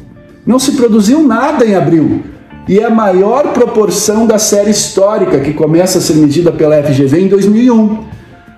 Não 0.44 0.58
se 0.58 0.72
produziu 0.72 1.22
nada 1.22 1.68
em 1.68 1.76
abril. 1.76 2.24
E 2.68 2.80
é 2.80 2.86
a 2.86 2.90
maior 2.90 3.54
proporção 3.54 4.26
da 4.26 4.40
série 4.40 4.72
histórica 4.72 5.40
que 5.40 5.54
começa 5.54 6.00
a 6.00 6.02
ser 6.02 6.16
medida 6.16 6.52
pela 6.52 6.82
FGV 6.82 7.22
em 7.22 7.28
2001. 7.28 8.06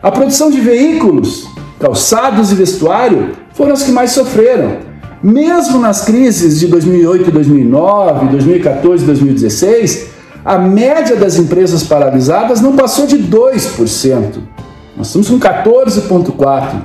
A 0.02 0.10
produção 0.10 0.50
de 0.50 0.62
veículos 0.62 1.59
calçados 1.80 2.52
e 2.52 2.56
vestuário 2.56 3.32
foram 3.54 3.74
as 3.74 3.84
que 3.84 3.92
mais 3.92 4.12
sofreram. 4.12 4.78
Mesmo 5.24 5.80
nas 5.80 6.06
crises 6.06 6.60
de 6.60 6.68
2008, 6.68 7.32
2009, 7.32 8.28
2014 8.28 9.04
e 9.04 9.06
2016, 9.06 10.08
a 10.44 10.58
média 10.58 11.16
das 11.16 11.38
empresas 11.38 11.84
paralisadas 11.84 12.62
não 12.62 12.76
passou 12.76 13.06
de 13.06 13.18
2%. 13.18 14.40
Nós 14.96 15.08
estamos 15.08 15.30
com 15.30 15.40
14,4%. 15.40 16.82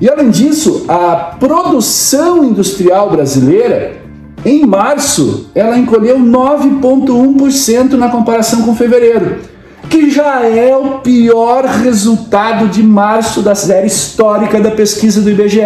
E 0.00 0.08
além 0.08 0.30
disso, 0.30 0.84
a 0.88 1.36
produção 1.38 2.44
industrial 2.44 3.10
brasileira, 3.10 4.02
em 4.44 4.66
março, 4.66 5.50
ela 5.54 5.78
encolheu 5.78 6.18
9,1% 6.18 7.92
na 7.92 8.08
comparação 8.08 8.62
com 8.62 8.74
fevereiro 8.74 9.53
que 9.88 10.10
já 10.10 10.46
é 10.46 10.76
o 10.76 10.98
pior 11.00 11.64
resultado 11.64 12.68
de 12.68 12.82
março 12.82 13.42
da 13.42 13.54
série 13.54 13.86
histórica 13.86 14.60
da 14.60 14.70
pesquisa 14.70 15.20
do 15.20 15.30
IBGE, 15.30 15.60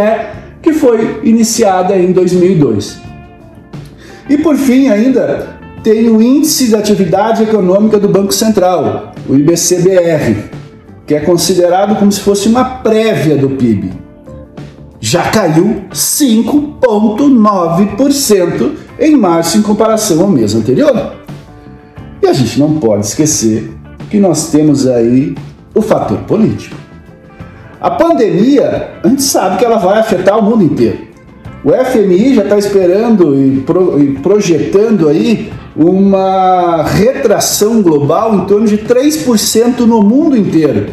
que 0.61 0.73
foi 0.73 1.21
iniciada 1.25 1.97
em 1.97 2.13
2002. 2.13 2.99
E 4.29 4.39
por 4.39 4.57
fim, 4.57 4.89
ainda 4.89 5.57
tem 5.83 6.11
o 6.11 6.21
Índice 6.21 6.69
de 6.69 6.77
Atividade 6.77 7.45
Econômica 7.45 7.99
do 7.99 8.09
Banco 8.09 8.35
Central, 8.35 9.13
o 9.29 9.35
IBCBR, 9.35 10.51
que 11.07 11.15
é 11.15 11.21
considerado 11.21 11.97
como 11.97 12.13
se 12.13 12.21
fosse 12.21 12.49
uma 12.49 12.65
prévia 12.65 13.37
do 13.37 13.51
PIB. 13.51 13.93
Já 15.01 15.31
caiu 15.31 15.85
5,9% 15.93 18.73
em 18.99 19.17
março 19.17 19.57
em 19.57 19.63
comparação 19.63 20.21
ao 20.21 20.29
mês 20.29 20.53
anterior. 20.55 21.13
E 22.21 22.27
a 22.27 22.33
gente 22.33 22.59
não 22.59 22.75
pode 22.75 23.07
esquecer 23.07 23.78
que 24.11 24.19
nós 24.19 24.51
temos 24.51 24.87
aí 24.87 25.35
o 25.75 25.83
fator 25.83 26.19
político. 26.21 26.77
A 27.81 27.91
pandemia, 27.91 28.91
a 29.03 29.09
gente 29.09 29.23
sabe 29.23 29.59
que 29.59 29.65
ela 29.65 29.79
vai 29.79 30.01
afetar 30.01 30.39
o 30.39 30.43
mundo 30.43 30.65
inteiro. 30.65 30.99
O 31.65 31.71
FMI 31.73 32.35
já 32.35 32.43
está 32.43 32.59
esperando 32.59 33.41
e, 33.41 33.61
pro, 33.61 33.99
projetando 34.23 35.09
aí 35.09 35.53
uma 35.77 36.83
retração 36.83 37.83
global 37.83 38.35
em 38.35 38.47
torno 38.47 38.67
de 38.67 38.79
3% 38.79 39.81
no 39.81 40.03
mundo 40.03 40.37
inteiro, 40.37 40.87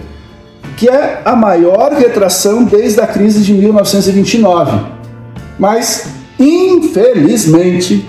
que 0.77 0.87
é 0.87 1.21
a 1.25 1.35
maior 1.35 1.91
retração 1.93 2.63
desde 2.63 2.99
a 2.99 3.07
crise 3.07 3.41
de 3.41 3.53
1929. 3.53 4.79
Mas, 5.57 6.07
infelizmente, 6.39 8.07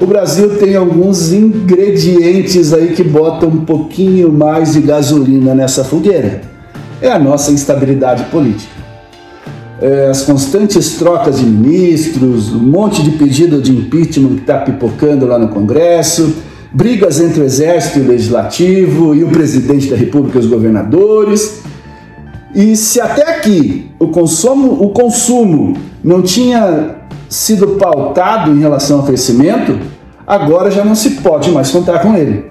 o 0.00 0.06
Brasil 0.06 0.56
tem 0.56 0.74
alguns 0.74 1.30
ingredientes 1.30 2.72
aí 2.72 2.94
que 2.94 3.04
botam 3.04 3.50
um 3.50 3.64
pouquinho 3.64 4.32
mais 4.32 4.72
de 4.72 4.80
gasolina 4.80 5.54
nessa 5.54 5.84
fogueira. 5.84 6.40
É 7.02 7.10
a 7.10 7.18
nossa 7.18 7.52
instabilidade 7.52 8.24
política. 8.24 8.80
É, 9.80 10.08
as 10.08 10.22
constantes 10.22 10.96
trocas 10.96 11.38
de 11.38 11.46
ministros, 11.46 12.52
um 12.52 12.60
monte 12.60 13.02
de 13.02 13.12
pedido 13.12 13.60
de 13.60 13.72
impeachment 13.72 14.36
que 14.36 14.40
está 14.40 14.58
pipocando 14.58 15.26
lá 15.26 15.38
no 15.38 15.48
Congresso, 15.48 16.34
brigas 16.72 17.20
entre 17.20 17.42
o 17.42 17.44
Exército 17.44 17.98
e 17.98 18.02
o 18.02 18.08
Legislativo 18.08 19.14
e 19.14 19.22
o 19.22 19.28
presidente 19.28 19.88
da 19.88 19.96
República 19.96 20.38
e 20.38 20.40
os 20.40 20.46
governadores. 20.46 21.60
E 22.54 22.74
se 22.74 23.00
até 23.00 23.36
aqui 23.36 23.90
o 23.98 24.08
consumo, 24.08 24.82
o 24.82 24.90
consumo 24.90 25.76
não 26.02 26.22
tinha 26.22 26.99
sido 27.30 27.68
pautado 27.78 28.50
em 28.50 28.58
relação 28.58 28.98
ao 28.98 29.06
crescimento, 29.06 29.78
agora 30.26 30.70
já 30.70 30.84
não 30.84 30.96
se 30.96 31.10
pode 31.22 31.50
mais 31.50 31.70
contar 31.70 32.00
com 32.00 32.14
ele. 32.16 32.44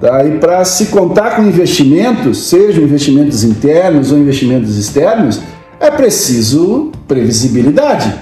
Tá? 0.00 0.24
E 0.24 0.38
para 0.38 0.64
se 0.64 0.86
contar 0.86 1.36
com 1.36 1.42
investimentos, 1.42 2.48
sejam 2.48 2.82
investimentos 2.82 3.44
internos 3.44 4.10
ou 4.10 4.18
investimentos 4.18 4.76
externos, 4.78 5.40
é 5.78 5.90
preciso 5.90 6.90
previsibilidade. 7.06 8.14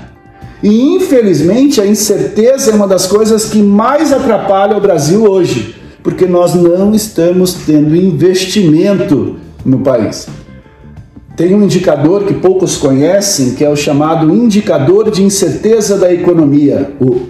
E 0.62 0.96
infelizmente 0.96 1.80
a 1.80 1.86
incerteza 1.86 2.72
é 2.72 2.74
uma 2.74 2.86
das 2.86 3.06
coisas 3.06 3.46
que 3.46 3.62
mais 3.62 4.12
atrapalha 4.12 4.76
o 4.76 4.80
Brasil 4.80 5.24
hoje, 5.24 5.76
porque 6.02 6.26
nós 6.26 6.54
não 6.54 6.92
estamos 6.94 7.54
tendo 7.54 7.94
investimento 7.94 9.36
no 9.64 9.78
país. 9.78 10.26
Tem 11.36 11.54
um 11.54 11.62
indicador 11.62 12.24
que 12.24 12.34
poucos 12.34 12.76
conhecem, 12.76 13.54
que 13.54 13.64
é 13.64 13.68
o 13.68 13.76
chamado 13.76 14.34
Indicador 14.34 15.10
de 15.10 15.22
Incerteza 15.22 15.96
da 15.96 16.12
Economia, 16.12 16.92
o 17.00 17.26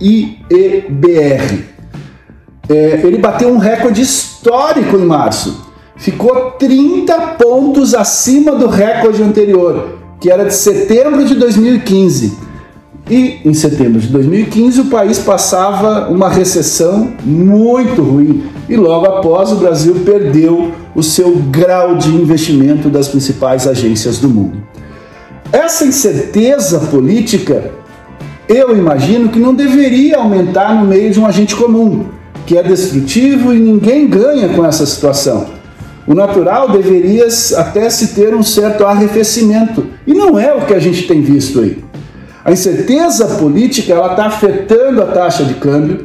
IIEBR. 0.00 0.58
É, 2.68 3.00
ele 3.04 3.18
bateu 3.18 3.48
um 3.48 3.58
recorde 3.58 4.02
histórico 4.02 4.96
em 4.96 5.04
março. 5.04 5.68
Ficou 5.96 6.52
30 6.52 7.16
pontos 7.38 7.94
acima 7.94 8.52
do 8.52 8.66
recorde 8.66 9.22
anterior, 9.22 9.98
que 10.20 10.30
era 10.30 10.44
de 10.44 10.54
setembro 10.54 11.24
de 11.24 11.34
2015. 11.34 12.47
E 13.10 13.40
em 13.44 13.54
setembro 13.54 13.98
de 13.98 14.08
2015 14.08 14.82
o 14.82 14.84
país 14.86 15.18
passava 15.18 16.08
uma 16.10 16.28
recessão 16.28 17.12
muito 17.24 18.02
ruim 18.02 18.44
e 18.68 18.76
logo 18.76 19.06
após 19.06 19.50
o 19.50 19.56
Brasil 19.56 20.02
perdeu 20.04 20.72
o 20.94 21.02
seu 21.02 21.36
grau 21.36 21.96
de 21.96 22.10
investimento 22.10 22.90
das 22.90 23.08
principais 23.08 23.66
agências 23.66 24.18
do 24.18 24.28
mundo. 24.28 24.62
Essa 25.50 25.86
incerteza 25.86 26.78
política, 26.80 27.70
eu 28.46 28.76
imagino 28.76 29.30
que 29.30 29.38
não 29.38 29.54
deveria 29.54 30.18
aumentar 30.18 30.74
no 30.74 30.86
meio 30.86 31.10
de 31.10 31.18
um 31.18 31.24
agente 31.24 31.56
comum, 31.56 32.04
que 32.44 32.58
é 32.58 32.62
destrutivo 32.62 33.54
e 33.54 33.58
ninguém 33.58 34.06
ganha 34.06 34.50
com 34.50 34.66
essa 34.66 34.84
situação. 34.84 35.46
O 36.06 36.14
natural 36.14 36.70
deveria 36.70 37.26
até 37.56 37.88
se 37.88 38.08
ter 38.08 38.34
um 38.34 38.42
certo 38.42 38.84
arrefecimento, 38.84 39.86
e 40.06 40.12
não 40.12 40.38
é 40.38 40.52
o 40.52 40.66
que 40.66 40.74
a 40.74 40.78
gente 40.78 41.06
tem 41.06 41.22
visto 41.22 41.60
aí. 41.60 41.87
A 42.48 42.52
incerteza 42.52 43.26
política 43.36 43.92
ela 43.92 44.12
está 44.12 44.24
afetando 44.24 45.02
a 45.02 45.06
taxa 45.08 45.44
de 45.44 45.52
câmbio. 45.52 46.04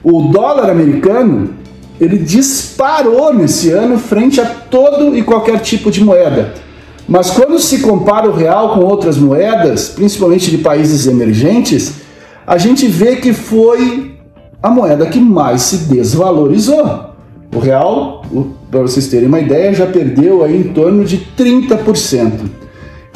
O 0.00 0.22
dólar 0.28 0.70
americano 0.70 1.54
ele 2.00 2.18
disparou 2.18 3.34
nesse 3.34 3.70
ano 3.70 3.98
frente 3.98 4.40
a 4.40 4.44
todo 4.44 5.18
e 5.18 5.24
qualquer 5.24 5.58
tipo 5.58 5.90
de 5.90 6.04
moeda. 6.04 6.54
Mas 7.08 7.32
quando 7.32 7.58
se 7.58 7.80
compara 7.80 8.30
o 8.30 8.32
real 8.32 8.74
com 8.74 8.84
outras 8.84 9.16
moedas, 9.16 9.88
principalmente 9.88 10.52
de 10.52 10.58
países 10.58 11.08
emergentes, 11.08 11.94
a 12.46 12.56
gente 12.58 12.86
vê 12.86 13.16
que 13.16 13.32
foi 13.32 14.14
a 14.62 14.70
moeda 14.70 15.06
que 15.06 15.18
mais 15.18 15.62
se 15.62 15.92
desvalorizou. 15.92 17.06
O 17.52 17.58
real, 17.58 18.24
para 18.70 18.82
vocês 18.82 19.08
terem 19.08 19.26
uma 19.26 19.40
ideia, 19.40 19.74
já 19.74 19.86
perdeu 19.86 20.44
aí 20.44 20.56
em 20.56 20.72
torno 20.72 21.04
de 21.04 21.26
30%. 21.36 22.61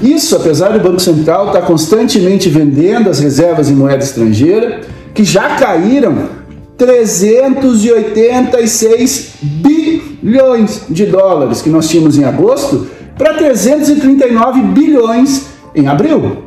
Isso, 0.02 0.34
apesar 0.36 0.70
do 0.70 0.80
Banco 0.80 1.00
Central 1.00 1.46
estar 1.46 1.62
constantemente 1.62 2.48
vendendo 2.48 3.08
as 3.08 3.18
reservas 3.18 3.70
em 3.70 3.74
moeda 3.74 4.04
estrangeira, 4.04 4.82
que 5.14 5.24
já 5.24 5.56
caíram 5.56 6.28
386 6.76 9.36
bilhões 9.40 10.82
de 10.90 11.06
dólares 11.06 11.62
que 11.62 11.70
nós 11.70 11.88
tínhamos 11.88 12.18
em 12.18 12.24
agosto 12.24 12.86
para 13.16 13.32
339 13.34 14.60
bilhões 14.60 15.46
em 15.74 15.88
abril. 15.88 16.44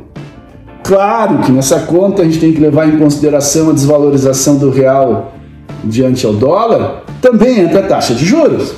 Claro 0.83 1.39
que 1.39 1.51
nessa 1.51 1.79
conta 1.81 2.21
a 2.21 2.25
gente 2.25 2.39
tem 2.39 2.53
que 2.53 2.61
levar 2.61 2.87
em 2.87 2.99
consideração 2.99 3.71
a 3.71 3.73
desvalorização 3.73 4.57
do 4.57 4.69
real 4.69 5.33
diante 5.83 6.23
ao 6.25 6.33
dólar, 6.33 7.03
também 7.21 7.59
entra 7.61 7.79
a 7.79 7.87
taxa 7.87 8.13
de 8.13 8.25
juros. 8.25 8.73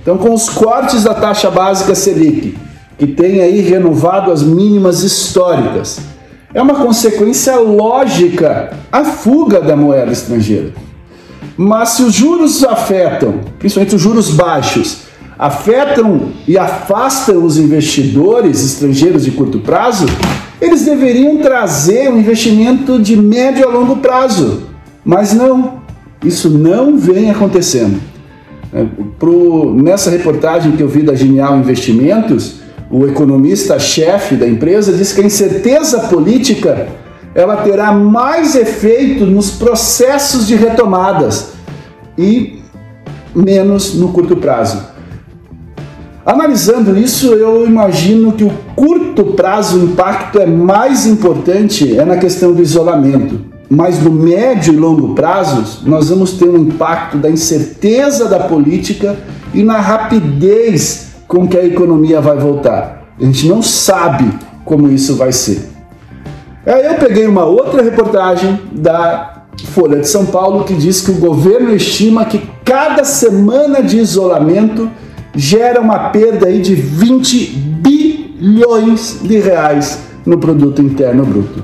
Então, 0.00 0.16
com 0.16 0.32
os 0.32 0.48
cortes 0.48 1.02
da 1.04 1.14
taxa 1.14 1.50
básica 1.50 1.94
Selic, 1.94 2.56
que 2.98 3.06
tem 3.06 3.40
aí 3.40 3.60
renovado 3.60 4.30
as 4.32 4.42
mínimas 4.42 5.02
históricas. 5.02 5.98
É 6.54 6.62
uma 6.62 6.74
consequência 6.74 7.56
lógica 7.56 8.72
a 8.90 9.04
fuga 9.04 9.60
da 9.60 9.76
moeda 9.76 10.10
estrangeira. 10.10 10.72
Mas 11.56 11.90
se 11.90 12.02
os 12.02 12.14
juros 12.14 12.64
afetam, 12.64 13.40
principalmente 13.58 13.94
os 13.94 14.00
juros 14.02 14.30
baixos, 14.30 15.00
afetam 15.38 16.32
e 16.48 16.56
afastam 16.56 17.44
os 17.44 17.58
investidores 17.58 18.64
estrangeiros 18.64 19.24
de 19.24 19.30
curto 19.32 19.58
prazo, 19.60 20.06
eles 20.60 20.84
deveriam 20.84 21.38
trazer 21.38 22.10
um 22.10 22.18
investimento 22.18 22.98
de 22.98 23.16
médio 23.16 23.68
a 23.68 23.70
longo 23.70 23.96
prazo. 23.96 24.62
Mas 25.04 25.34
não, 25.34 25.82
isso 26.24 26.48
não 26.48 26.96
vem 26.96 27.30
acontecendo. 27.30 28.00
Nessa 29.74 30.10
reportagem 30.10 30.72
que 30.72 30.82
eu 30.82 30.88
vi 30.88 31.02
da 31.02 31.14
Genial 31.14 31.58
Investimentos, 31.58 32.65
o 32.90 33.06
economista-chefe 33.06 34.36
da 34.36 34.46
empresa, 34.46 34.92
diz 34.92 35.12
que 35.12 35.20
a 35.20 35.24
incerteza 35.24 36.00
política 36.08 36.88
ela 37.34 37.56
terá 37.58 37.92
mais 37.92 38.54
efeito 38.54 39.26
nos 39.26 39.50
processos 39.50 40.46
de 40.46 40.54
retomadas 40.54 41.50
e 42.16 42.62
menos 43.34 43.94
no 43.94 44.08
curto 44.08 44.36
prazo. 44.36 44.96
Analisando 46.24 46.98
isso, 46.98 47.34
eu 47.34 47.66
imagino 47.66 48.32
que 48.32 48.42
o 48.42 48.50
curto 48.74 49.24
prazo 49.34 49.78
o 49.78 49.84
impacto 49.84 50.40
é 50.40 50.46
mais 50.46 51.06
importante 51.06 51.96
é 51.96 52.04
na 52.04 52.16
questão 52.16 52.52
do 52.52 52.62
isolamento. 52.62 53.40
Mas 53.68 54.02
no 54.02 54.10
médio 54.10 54.72
e 54.72 54.76
longo 54.76 55.14
prazos, 55.14 55.82
nós 55.84 56.08
vamos 56.08 56.32
ter 56.32 56.48
um 56.48 56.56
impacto 56.56 57.18
da 57.18 57.28
incerteza 57.28 58.28
da 58.28 58.40
política 58.40 59.16
e 59.52 59.62
na 59.62 59.78
rapidez 59.78 61.15
com 61.26 61.46
que 61.46 61.56
a 61.56 61.64
economia 61.64 62.20
vai 62.20 62.36
voltar. 62.36 63.06
A 63.20 63.24
gente 63.24 63.48
não 63.48 63.62
sabe 63.62 64.30
como 64.64 64.90
isso 64.90 65.16
vai 65.16 65.32
ser. 65.32 65.70
Aí 66.66 66.86
eu 66.86 66.94
peguei 66.94 67.26
uma 67.26 67.44
outra 67.44 67.82
reportagem 67.82 68.60
da 68.72 69.44
Folha 69.66 70.00
de 70.00 70.08
São 70.08 70.26
Paulo 70.26 70.64
que 70.64 70.74
diz 70.74 71.00
que 71.00 71.10
o 71.10 71.18
governo 71.18 71.74
estima 71.74 72.24
que 72.24 72.42
cada 72.64 73.04
semana 73.04 73.82
de 73.82 73.98
isolamento 73.98 74.90
gera 75.34 75.80
uma 75.80 76.10
perda 76.10 76.46
aí 76.46 76.60
de 76.60 76.74
20 76.74 77.46
bilhões 77.80 79.20
de 79.22 79.38
reais 79.38 80.00
no 80.24 80.38
produto 80.38 80.82
interno 80.82 81.24
bruto. 81.24 81.62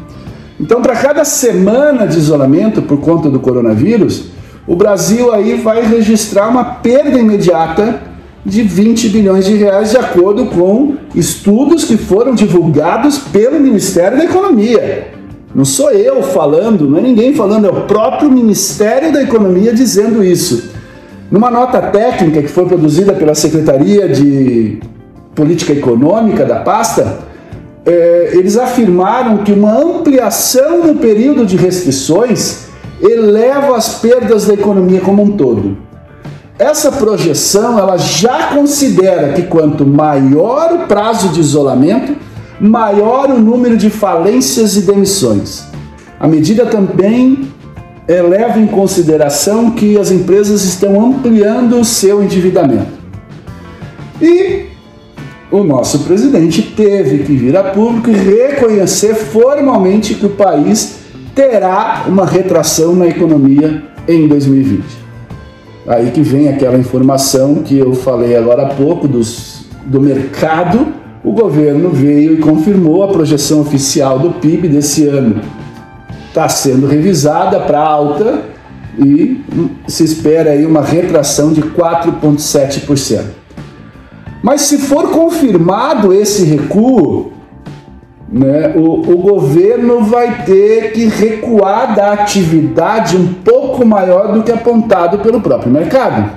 Então, 0.60 0.80
para 0.80 0.94
cada 0.94 1.24
semana 1.24 2.06
de 2.06 2.18
isolamento 2.18 2.82
por 2.82 2.98
conta 2.98 3.28
do 3.28 3.40
coronavírus, 3.40 4.26
o 4.66 4.76
Brasil 4.76 5.32
aí 5.32 5.54
vai 5.60 5.84
registrar 5.84 6.48
uma 6.48 6.64
perda 6.64 7.18
imediata 7.18 8.11
de 8.44 8.62
20 8.62 9.08
bilhões 9.08 9.44
de 9.44 9.54
reais, 9.54 9.90
de 9.90 9.96
acordo 9.96 10.46
com 10.46 10.96
estudos 11.14 11.84
que 11.84 11.96
foram 11.96 12.34
divulgados 12.34 13.18
pelo 13.18 13.60
Ministério 13.60 14.18
da 14.18 14.24
Economia. 14.24 15.08
Não 15.54 15.64
sou 15.64 15.90
eu 15.90 16.22
falando, 16.22 16.88
não 16.88 16.98
é 16.98 17.02
ninguém 17.02 17.34
falando, 17.34 17.66
é 17.66 17.70
o 17.70 17.82
próprio 17.82 18.30
Ministério 18.30 19.12
da 19.12 19.22
Economia 19.22 19.72
dizendo 19.72 20.24
isso. 20.24 20.70
Numa 21.30 21.50
nota 21.50 21.80
técnica 21.80 22.42
que 22.42 22.48
foi 22.48 22.66
produzida 22.66 23.12
pela 23.12 23.34
Secretaria 23.34 24.08
de 24.08 24.80
Política 25.34 25.72
Econômica 25.72 26.44
da 26.44 26.56
pasta, 26.56 27.20
é, 27.84 28.30
eles 28.34 28.56
afirmaram 28.56 29.38
que 29.38 29.52
uma 29.52 29.76
ampliação 29.76 30.86
no 30.86 30.96
período 30.96 31.44
de 31.44 31.56
restrições 31.56 32.66
eleva 33.00 33.76
as 33.76 34.00
perdas 34.00 34.46
da 34.46 34.54
economia 34.54 35.00
como 35.00 35.22
um 35.22 35.32
todo. 35.32 35.76
Essa 36.58 36.92
projeção 36.92 37.78
ela 37.78 37.96
já 37.96 38.48
considera 38.48 39.32
que 39.32 39.42
quanto 39.42 39.86
maior 39.86 40.72
o 40.72 40.86
prazo 40.86 41.30
de 41.30 41.40
isolamento, 41.40 42.14
maior 42.60 43.30
o 43.30 43.40
número 43.40 43.76
de 43.76 43.90
falências 43.90 44.76
e 44.76 44.82
demissões. 44.82 45.64
A 46.20 46.28
medida 46.28 46.66
também 46.66 47.50
leva 48.06 48.60
em 48.60 48.66
consideração 48.66 49.70
que 49.70 49.98
as 49.98 50.10
empresas 50.10 50.62
estão 50.64 51.04
ampliando 51.04 51.80
o 51.80 51.84
seu 51.84 52.22
endividamento. 52.22 53.00
E 54.20 54.66
o 55.50 55.64
nosso 55.64 56.00
presidente 56.00 56.62
teve 56.62 57.24
que 57.24 57.34
vir 57.34 57.56
a 57.56 57.64
público 57.64 58.10
e 58.10 58.14
reconhecer 58.14 59.14
formalmente 59.14 60.14
que 60.14 60.26
o 60.26 60.30
país 60.30 60.98
terá 61.34 62.04
uma 62.06 62.26
retração 62.26 62.94
na 62.94 63.06
economia 63.08 63.82
em 64.06 64.28
2020. 64.28 65.01
Aí 65.86 66.10
que 66.12 66.20
vem 66.20 66.48
aquela 66.48 66.78
informação 66.78 67.56
que 67.56 67.76
eu 67.76 67.94
falei 67.94 68.36
agora 68.36 68.62
há 68.62 68.74
pouco 68.74 69.08
dos, 69.08 69.66
do 69.84 70.00
mercado. 70.00 70.94
O 71.24 71.32
governo 71.32 71.90
veio 71.90 72.34
e 72.34 72.36
confirmou 72.38 73.02
a 73.02 73.08
projeção 73.08 73.60
oficial 73.60 74.18
do 74.18 74.30
PIB 74.30 74.68
desse 74.68 75.06
ano. 75.06 75.40
Está 76.28 76.48
sendo 76.48 76.86
revisada 76.86 77.60
para 77.60 77.80
alta 77.80 78.42
e 78.98 79.40
se 79.86 80.04
espera 80.04 80.50
aí 80.50 80.64
uma 80.64 80.82
retração 80.82 81.52
de 81.52 81.62
4,7%. 81.62 83.22
Mas 84.42 84.62
se 84.62 84.78
for 84.78 85.10
confirmado 85.10 86.12
esse 86.12 86.44
recuo, 86.44 87.32
né, 88.32 88.72
o, 88.74 89.12
o 89.12 89.18
governo 89.18 90.02
vai 90.04 90.44
ter 90.44 90.92
que 90.92 91.04
recuar 91.04 91.94
da 91.94 92.12
atividade 92.12 93.16
um 93.16 93.26
pouco 93.26 93.84
maior 93.84 94.32
do 94.32 94.42
que 94.42 94.50
apontado 94.50 95.18
pelo 95.18 95.40
próprio 95.40 95.70
mercado. 95.70 96.30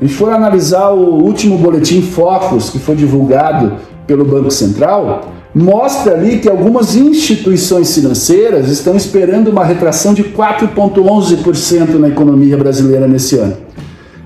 A 0.00 0.04
gente 0.04 0.16
for 0.16 0.32
analisar 0.32 0.90
o 0.90 1.22
último 1.22 1.58
boletim 1.58 2.02
Focus, 2.02 2.70
que 2.70 2.78
foi 2.78 2.94
divulgado 2.94 3.72
pelo 4.06 4.24
Banco 4.24 4.50
Central, 4.50 5.32
mostra 5.52 6.14
ali 6.14 6.38
que 6.38 6.48
algumas 6.48 6.94
instituições 6.94 7.94
financeiras 7.94 8.68
estão 8.68 8.96
esperando 8.96 9.48
uma 9.48 9.64
retração 9.64 10.14
de 10.14 10.24
4,11% 10.24 11.98
na 11.98 12.08
economia 12.08 12.56
brasileira 12.56 13.08
nesse 13.08 13.38
ano. 13.38 13.56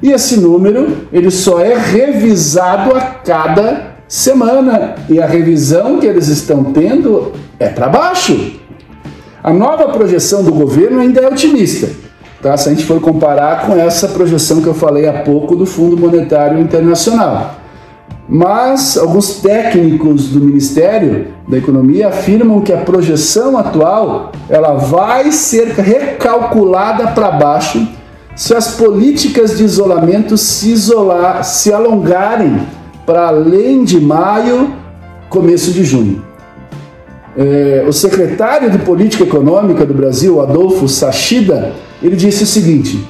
E 0.03 0.13
esse 0.13 0.39
número 0.39 0.89
ele 1.13 1.31
só 1.31 1.61
é 1.61 1.77
revisado 1.77 2.95
a 2.95 3.01
cada 3.01 3.98
semana 4.09 4.95
e 5.09 5.21
a 5.21 5.27
revisão 5.27 5.99
que 5.99 6.07
eles 6.07 6.29
estão 6.29 6.65
tendo 6.65 7.33
é 7.59 7.69
para 7.69 7.89
baixo. 7.89 8.59
A 9.45 9.53
nova 9.53 9.89
projeção 9.91 10.43
do 10.43 10.53
governo 10.53 11.01
ainda 11.01 11.21
é 11.21 11.29
otimista, 11.29 11.89
tá? 12.43 12.57
se 12.57 12.69
a 12.69 12.73
gente 12.73 12.85
for 12.85 13.01
comparar 13.01 13.67
com 13.67 13.77
essa 13.77 14.09
projeção 14.09 14.63
que 14.63 14.67
eu 14.67 14.75
falei 14.75 15.07
há 15.07 15.23
pouco 15.23 15.55
do 15.55 15.67
Fundo 15.67 15.97
Monetário 15.97 16.59
Internacional. 16.59 17.57
Mas 18.29 18.99
alguns 18.99 19.41
técnicos 19.41 20.29
do 20.29 20.41
Ministério 20.41 21.29
da 21.47 21.57
Economia 21.57 22.09
afirmam 22.09 22.61
que 22.61 22.73
a 22.73 22.79
projeção 22.79 23.57
atual 23.57 24.33
ela 24.51 24.75
vai 24.75 25.33
ser 25.33 25.69
recalculada 25.69 27.09
para 27.09 27.31
baixo 27.31 27.87
se 28.37 28.55
as 28.55 28.77
políticas 28.77 29.57
de 29.57 29.65
isolamento 29.65 30.37
se 30.37 30.71
isolar, 30.71 31.43
se 31.43 31.73
alongarem 31.73 32.61
para 33.09 33.29
além 33.29 33.85
de 33.85 33.99
maio, 33.99 34.75
começo 35.31 35.71
de 35.71 35.83
junho. 35.83 36.23
É, 37.35 37.83
o 37.89 37.93
secretário 37.93 38.71
de 38.71 38.77
Política 38.81 39.25
Econômica 39.25 39.87
do 39.87 39.95
Brasil, 39.95 40.43
Adolfo 40.43 40.87
Sachida, 40.87 41.73
ele 42.03 42.17
disse 42.17 42.43
o 42.43 42.47
seguinte: 42.47 43.03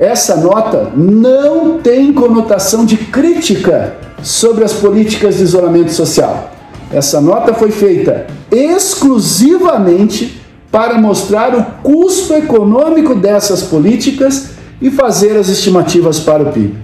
essa 0.00 0.36
nota 0.38 0.90
não 0.96 1.76
tem 1.80 2.14
conotação 2.14 2.86
de 2.86 2.96
crítica 2.96 3.94
sobre 4.22 4.64
as 4.64 4.72
políticas 4.72 5.36
de 5.36 5.42
isolamento 5.42 5.92
social. 5.92 6.50
Essa 6.90 7.20
nota 7.20 7.52
foi 7.52 7.70
feita 7.70 8.28
exclusivamente 8.50 10.40
para 10.70 10.96
mostrar 10.96 11.54
o 11.54 11.62
custo 11.82 12.32
econômico 12.32 13.14
dessas 13.14 13.62
políticas 13.62 14.52
e 14.80 14.90
fazer 14.90 15.36
as 15.36 15.50
estimativas 15.50 16.18
para 16.18 16.42
o 16.42 16.52
PIB. 16.52 16.74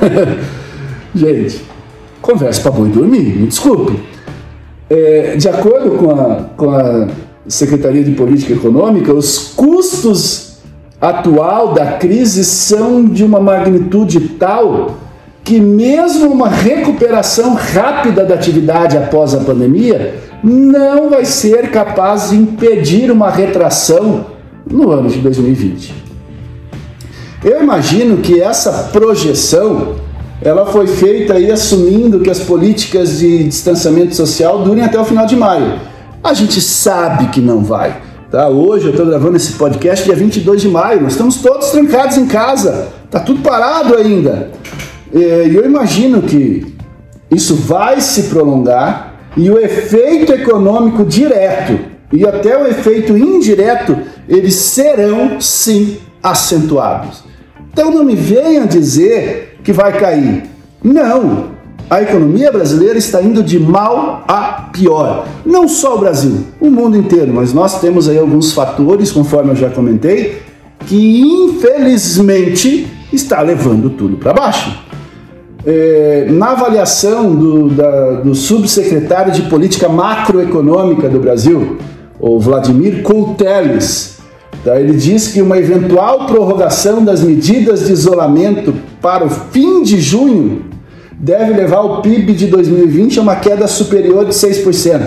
Gente, 1.14 1.69
conversa 2.30 2.60
para 2.62 2.70
boi 2.70 2.88
dormir, 2.88 3.36
me 3.36 3.46
desculpe. 3.46 3.98
É, 4.88 5.36
de 5.36 5.48
acordo 5.48 5.90
com 5.92 6.10
a, 6.10 6.34
com 6.56 6.70
a 6.70 7.08
Secretaria 7.46 8.04
de 8.04 8.12
Política 8.12 8.52
Econômica, 8.52 9.12
os 9.12 9.52
custos 9.56 10.58
atual 11.00 11.72
da 11.72 11.92
crise 11.92 12.44
são 12.44 13.04
de 13.04 13.24
uma 13.24 13.40
magnitude 13.40 14.20
tal 14.38 14.96
que 15.42 15.58
mesmo 15.58 16.30
uma 16.30 16.48
recuperação 16.48 17.54
rápida 17.54 18.24
da 18.24 18.34
atividade 18.34 18.96
após 18.96 19.34
a 19.34 19.38
pandemia 19.38 20.16
não 20.44 21.10
vai 21.10 21.24
ser 21.24 21.70
capaz 21.70 22.30
de 22.30 22.36
impedir 22.36 23.10
uma 23.10 23.30
retração 23.30 24.26
no 24.70 24.90
ano 24.90 25.08
de 25.08 25.18
2020. 25.18 25.94
Eu 27.42 27.62
imagino 27.62 28.18
que 28.18 28.40
essa 28.40 28.90
projeção 28.92 29.96
ela 30.42 30.66
foi 30.66 30.86
feita 30.86 31.34
aí 31.34 31.50
assumindo 31.50 32.20
que 32.20 32.30
as 32.30 32.40
políticas 32.40 33.18
de 33.18 33.44
distanciamento 33.44 34.14
social 34.14 34.62
durem 34.62 34.82
até 34.82 34.98
o 34.98 35.04
final 35.04 35.26
de 35.26 35.36
maio. 35.36 35.78
A 36.24 36.32
gente 36.32 36.60
sabe 36.60 37.28
que 37.28 37.40
não 37.40 37.62
vai. 37.62 38.00
Tá? 38.30 38.48
Hoje 38.48 38.86
eu 38.86 38.90
estou 38.90 39.04
gravando 39.04 39.36
esse 39.36 39.52
podcast 39.52 40.04
dia 40.04 40.14
22 40.14 40.62
de 40.62 40.68
maio, 40.68 41.02
nós 41.02 41.12
estamos 41.12 41.36
todos 41.36 41.70
trancados 41.70 42.16
em 42.16 42.26
casa, 42.26 42.88
tá 43.10 43.20
tudo 43.20 43.42
parado 43.42 43.96
ainda. 43.96 44.50
É, 45.12 45.48
e 45.48 45.56
eu 45.56 45.64
imagino 45.64 46.22
que 46.22 46.74
isso 47.30 47.56
vai 47.56 48.00
se 48.00 48.24
prolongar 48.24 49.16
e 49.36 49.50
o 49.50 49.58
efeito 49.58 50.32
econômico 50.32 51.04
direto 51.04 51.78
e 52.12 52.26
até 52.26 52.56
o 52.56 52.66
efeito 52.66 53.16
indireto, 53.16 53.96
eles 54.28 54.54
serão 54.54 55.40
sim 55.40 55.98
acentuados. 56.22 57.24
Então 57.72 57.90
não 57.90 58.04
me 58.04 58.14
venham 58.14 58.66
dizer 58.66 59.49
que 59.62 59.72
vai 59.72 59.98
cair. 59.98 60.44
Não! 60.82 61.60
A 61.88 62.02
economia 62.02 62.52
brasileira 62.52 62.96
está 62.96 63.20
indo 63.20 63.42
de 63.42 63.58
mal 63.58 64.24
a 64.28 64.68
pior. 64.72 65.26
Não 65.44 65.66
só 65.66 65.96
o 65.96 65.98
Brasil, 65.98 66.44
o 66.60 66.70
mundo 66.70 66.96
inteiro, 66.96 67.32
mas 67.34 67.52
nós 67.52 67.80
temos 67.80 68.08
aí 68.08 68.16
alguns 68.16 68.52
fatores, 68.52 69.10
conforme 69.10 69.50
eu 69.50 69.56
já 69.56 69.68
comentei, 69.70 70.40
que 70.86 71.20
infelizmente 71.20 72.86
está 73.12 73.40
levando 73.40 73.90
tudo 73.90 74.16
para 74.16 74.32
baixo. 74.32 74.84
É, 75.66 76.28
na 76.30 76.52
avaliação 76.52 77.34
do, 77.34 77.68
da, 77.68 78.12
do 78.20 78.36
subsecretário 78.36 79.32
de 79.32 79.42
Política 79.42 79.88
Macroeconômica 79.88 81.08
do 81.08 81.18
Brasil, 81.18 81.76
o 82.20 82.38
Vladimir 82.38 83.02
Couteles, 83.02 84.19
tá, 84.64 84.80
ele 84.80 84.94
diz 84.94 85.28
que 85.28 85.40
uma 85.40 85.58
eventual 85.58 86.26
prorrogação 86.26 87.04
das 87.04 87.22
medidas 87.22 87.86
de 87.86 87.92
isolamento 87.92 88.74
para 89.00 89.24
o 89.24 89.30
fim 89.30 89.82
de 89.82 90.00
junho 90.00 90.64
deve 91.12 91.52
levar 91.52 91.80
o 91.80 92.00
PIB 92.00 92.32
de 92.32 92.46
2020 92.46 93.18
a 93.18 93.22
uma 93.22 93.36
queda 93.36 93.66
superior 93.66 94.24
de 94.24 94.32
6%. 94.32 95.00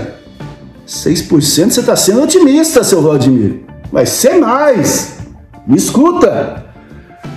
6% 0.87 1.71
você 1.71 1.79
está 1.79 1.95
sendo 1.95 2.21
otimista, 2.21 2.83
seu 2.83 3.01
Vladimir. 3.01 3.61
Vai 3.91 4.05
ser 4.05 4.35
mais. 4.35 5.17
Me 5.65 5.77
escuta. 5.77 6.63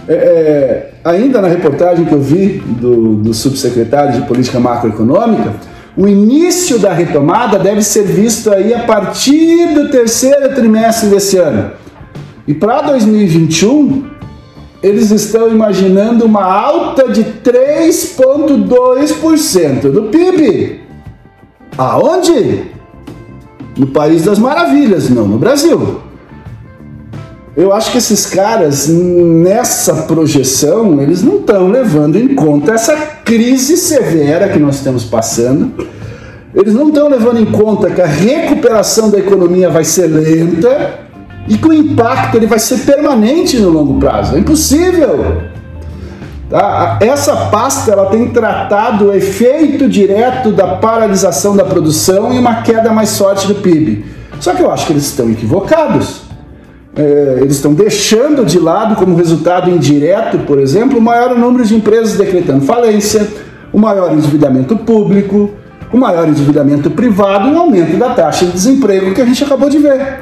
É, 0.08 0.14
é, 0.14 0.90
ainda 1.04 1.40
na 1.40 1.48
reportagem 1.48 2.04
que 2.04 2.12
eu 2.12 2.20
vi 2.20 2.62
do, 2.64 3.16
do 3.16 3.34
subsecretário 3.34 4.20
de 4.20 4.26
Política 4.26 4.60
Macroeconômica, 4.60 5.54
o 5.96 6.06
início 6.06 6.78
da 6.78 6.92
retomada 6.92 7.58
deve 7.58 7.82
ser 7.82 8.02
visto 8.02 8.52
aí 8.52 8.74
a 8.74 8.80
partir 8.80 9.74
do 9.74 9.90
terceiro 9.90 10.54
trimestre 10.54 11.08
desse 11.08 11.38
ano. 11.38 11.72
E 12.46 12.54
para 12.54 12.82
2021, 12.82 14.04
eles 14.82 15.10
estão 15.10 15.50
imaginando 15.50 16.24
uma 16.24 16.44
alta 16.44 17.08
de 17.08 17.24
3,2% 17.24 19.90
do 19.90 20.04
PIB. 20.04 20.82
Aonde? 21.76 22.70
No 23.76 23.88
País 23.88 24.24
das 24.24 24.38
Maravilhas, 24.38 25.10
não 25.10 25.26
no 25.26 25.38
Brasil. 25.38 26.00
Eu 27.56 27.72
acho 27.72 27.90
que 27.90 27.98
esses 27.98 28.26
caras, 28.26 28.86
nessa 28.86 30.02
projeção, 30.02 31.02
eles 31.02 31.20
não 31.22 31.38
estão 31.38 31.66
levando 31.68 32.14
em 32.16 32.32
conta 32.34 32.74
essa 32.74 32.94
crise 33.24 33.76
severa 33.76 34.50
que 34.50 34.58
nós 34.58 34.76
estamos 34.76 35.04
passando. 35.04 35.72
Eles 36.54 36.74
não 36.74 36.88
estão 36.88 37.08
levando 37.08 37.40
em 37.40 37.46
conta 37.46 37.90
que 37.90 38.00
a 38.00 38.06
recuperação 38.06 39.10
da 39.10 39.18
economia 39.18 39.68
vai 39.68 39.82
ser 39.84 40.06
lenta 40.06 41.05
e 41.48 41.56
que 41.56 41.68
o 41.68 41.72
impacto 41.72 42.36
ele 42.36 42.46
vai 42.46 42.58
ser 42.58 42.78
permanente 42.78 43.58
no 43.58 43.70
longo 43.70 43.98
prazo. 43.98 44.36
É 44.36 44.38
impossível. 44.38 45.42
Tá? 46.48 46.98
Essa 47.00 47.34
pasta 47.46 47.92
ela 47.92 48.06
tem 48.06 48.28
tratado 48.28 49.06
o 49.06 49.14
efeito 49.14 49.88
direto 49.88 50.52
da 50.52 50.76
paralisação 50.76 51.56
da 51.56 51.64
produção 51.64 52.32
e 52.32 52.38
uma 52.38 52.62
queda 52.62 52.92
mais 52.92 53.16
forte 53.16 53.46
do 53.48 53.56
PIB. 53.56 54.04
Só 54.38 54.54
que 54.54 54.62
eu 54.62 54.70
acho 54.70 54.86
que 54.86 54.92
eles 54.92 55.04
estão 55.04 55.30
equivocados 55.30 56.26
é, 56.96 57.40
eles 57.42 57.56
estão 57.56 57.74
deixando 57.74 58.44
de 58.44 58.58
lado, 58.58 58.96
como 58.96 59.14
resultado 59.14 59.70
indireto, 59.70 60.38
por 60.46 60.58
exemplo, 60.58 60.98
o 60.98 61.02
maior 61.02 61.36
número 61.36 61.62
de 61.62 61.74
empresas 61.74 62.16
decretando 62.16 62.64
falência, 62.64 63.28
o 63.70 63.78
maior 63.78 64.12
endividamento 64.14 64.74
público, 64.78 65.50
o 65.92 65.98
maior 65.98 66.26
endividamento 66.26 66.90
privado 66.90 67.48
um 67.48 67.58
aumento 67.58 67.98
da 67.98 68.14
taxa 68.14 68.46
de 68.46 68.52
desemprego 68.52 69.14
que 69.14 69.20
a 69.20 69.26
gente 69.26 69.44
acabou 69.44 69.68
de 69.68 69.78
ver. 69.78 70.20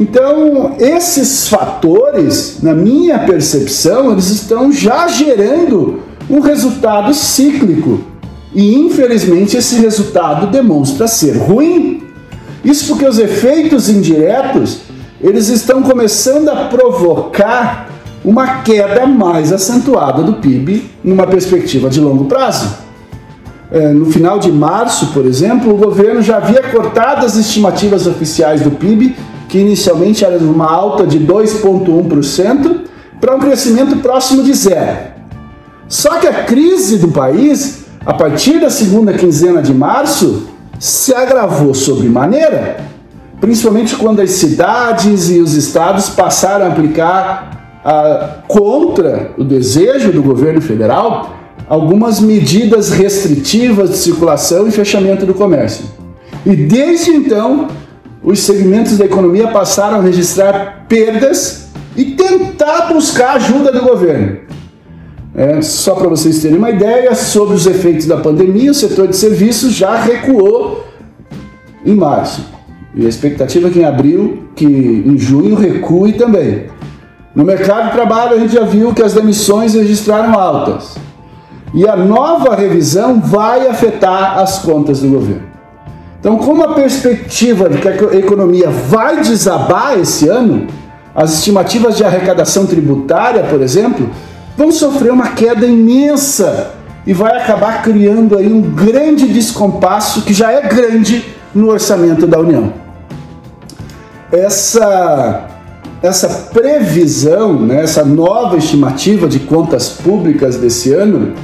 Então, 0.00 0.76
esses 0.78 1.46
fatores, 1.46 2.62
na 2.62 2.72
minha 2.72 3.18
percepção, 3.18 4.10
eles 4.10 4.30
estão 4.30 4.72
já 4.72 5.06
gerando 5.06 6.00
um 6.30 6.40
resultado 6.40 7.12
cíclico. 7.12 8.00
E 8.54 8.76
infelizmente 8.76 9.58
esse 9.58 9.76
resultado 9.76 10.46
demonstra 10.46 11.06
ser 11.06 11.36
ruim. 11.36 12.02
Isso 12.64 12.86
porque 12.86 13.06
os 13.06 13.18
efeitos 13.18 13.90
indiretos 13.90 14.78
eles 15.20 15.48
estão 15.48 15.82
começando 15.82 16.48
a 16.48 16.64
provocar 16.64 17.90
uma 18.24 18.62
queda 18.62 19.06
mais 19.06 19.52
acentuada 19.52 20.22
do 20.22 20.34
PIB 20.34 20.90
numa 21.04 21.26
perspectiva 21.26 21.90
de 21.90 22.00
longo 22.00 22.24
prazo. 22.24 22.74
É, 23.70 23.92
no 23.92 24.06
final 24.06 24.38
de 24.38 24.50
março, 24.50 25.08
por 25.08 25.26
exemplo, 25.26 25.72
o 25.72 25.76
governo 25.76 26.22
já 26.22 26.38
havia 26.38 26.62
cortado 26.62 27.24
as 27.24 27.36
estimativas 27.36 28.06
oficiais 28.06 28.62
do 28.62 28.70
PIB, 28.70 29.14
que 29.50 29.58
inicialmente 29.58 30.24
era 30.24 30.38
uma 30.38 30.70
alta 30.70 31.06
de 31.06 31.18
2,1%, 31.20 32.80
para 33.20 33.36
um 33.36 33.40
crescimento 33.40 33.96
próximo 33.96 34.42
de 34.42 34.54
zero. 34.54 35.10
Só 35.88 36.18
que 36.18 36.26
a 36.26 36.44
crise 36.44 36.98
do 36.98 37.08
país, 37.08 37.84
a 38.06 38.14
partir 38.14 38.60
da 38.60 38.70
segunda 38.70 39.12
quinzena 39.12 39.60
de 39.60 39.74
março, 39.74 40.48
se 40.78 41.14
agravou 41.14 41.74
sobremaneira 41.74 42.88
principalmente 43.40 43.96
quando 43.96 44.20
as 44.20 44.30
cidades 44.32 45.30
e 45.30 45.38
os 45.40 45.54
estados 45.54 46.10
passaram 46.10 46.66
a 46.66 46.68
aplicar 46.68 47.80
a, 47.84 48.42
contra 48.46 49.32
o 49.38 49.42
desejo 49.42 50.12
do 50.12 50.22
governo 50.22 50.60
federal 50.60 51.34
algumas 51.66 52.20
medidas 52.20 52.90
restritivas 52.90 53.90
de 53.90 53.96
circulação 53.96 54.68
e 54.68 54.70
fechamento 54.70 55.24
do 55.24 55.32
comércio. 55.32 55.84
E 56.44 56.54
desde 56.54 57.12
então, 57.12 57.68
os 58.22 58.40
segmentos 58.40 58.98
da 58.98 59.06
economia 59.06 59.48
passaram 59.48 59.98
a 59.98 60.02
registrar 60.02 60.84
perdas 60.88 61.68
e 61.96 62.04
tentar 62.12 62.92
buscar 62.92 63.36
ajuda 63.36 63.72
do 63.72 63.82
governo. 63.82 64.38
É, 65.34 65.62
só 65.62 65.94
para 65.94 66.08
vocês 66.08 66.42
terem 66.42 66.58
uma 66.58 66.70
ideia, 66.70 67.14
sobre 67.14 67.54
os 67.54 67.66
efeitos 67.66 68.06
da 68.06 68.16
pandemia, 68.16 68.70
o 68.70 68.74
setor 68.74 69.08
de 69.08 69.16
serviços 69.16 69.72
já 69.72 69.96
recuou 69.96 70.84
em 71.84 71.94
março. 71.94 72.44
E 72.94 73.06
a 73.06 73.08
expectativa 73.08 73.68
é 73.68 73.70
que 73.70 73.78
em 73.78 73.84
abril, 73.84 74.44
que 74.56 74.66
em 74.66 75.16
junho 75.16 75.54
recue 75.54 76.14
também. 76.14 76.66
No 77.34 77.44
mercado 77.44 77.86
de 77.86 77.92
trabalho, 77.92 78.34
a 78.34 78.38
gente 78.38 78.54
já 78.54 78.64
viu 78.64 78.92
que 78.92 79.02
as 79.02 79.14
demissões 79.14 79.74
registraram 79.74 80.38
altas. 80.38 80.96
E 81.72 81.86
a 81.86 81.94
nova 81.94 82.56
revisão 82.56 83.20
vai 83.20 83.68
afetar 83.68 84.38
as 84.38 84.58
contas 84.58 85.00
do 85.00 85.08
governo. 85.08 85.49
Então, 86.20 86.36
como 86.36 86.62
a 86.62 86.74
perspectiva 86.74 87.68
de 87.68 87.78
que 87.78 87.88
a 87.88 88.14
economia 88.14 88.68
vai 88.68 89.22
desabar 89.22 89.98
esse 89.98 90.28
ano, 90.28 90.66
as 91.14 91.32
estimativas 91.32 91.96
de 91.96 92.04
arrecadação 92.04 92.66
tributária, 92.66 93.42
por 93.44 93.62
exemplo, 93.62 94.08
vão 94.56 94.70
sofrer 94.70 95.10
uma 95.10 95.28
queda 95.28 95.64
imensa 95.64 96.72
e 97.06 97.14
vai 97.14 97.34
acabar 97.38 97.82
criando 97.82 98.36
aí 98.36 98.52
um 98.52 98.60
grande 98.60 99.26
descompasso 99.26 100.20
que 100.22 100.34
já 100.34 100.52
é 100.52 100.60
grande 100.60 101.24
no 101.54 101.70
orçamento 101.70 102.26
da 102.26 102.38
União. 102.38 102.72
Essa 104.30 105.46
essa 106.02 106.28
previsão, 106.50 107.60
né, 107.60 107.82
essa 107.82 108.02
nova 108.04 108.56
estimativa 108.56 109.28
de 109.28 109.38
contas 109.40 109.90
públicas 109.90 110.56
desse 110.56 110.94
ano, 110.94 111.34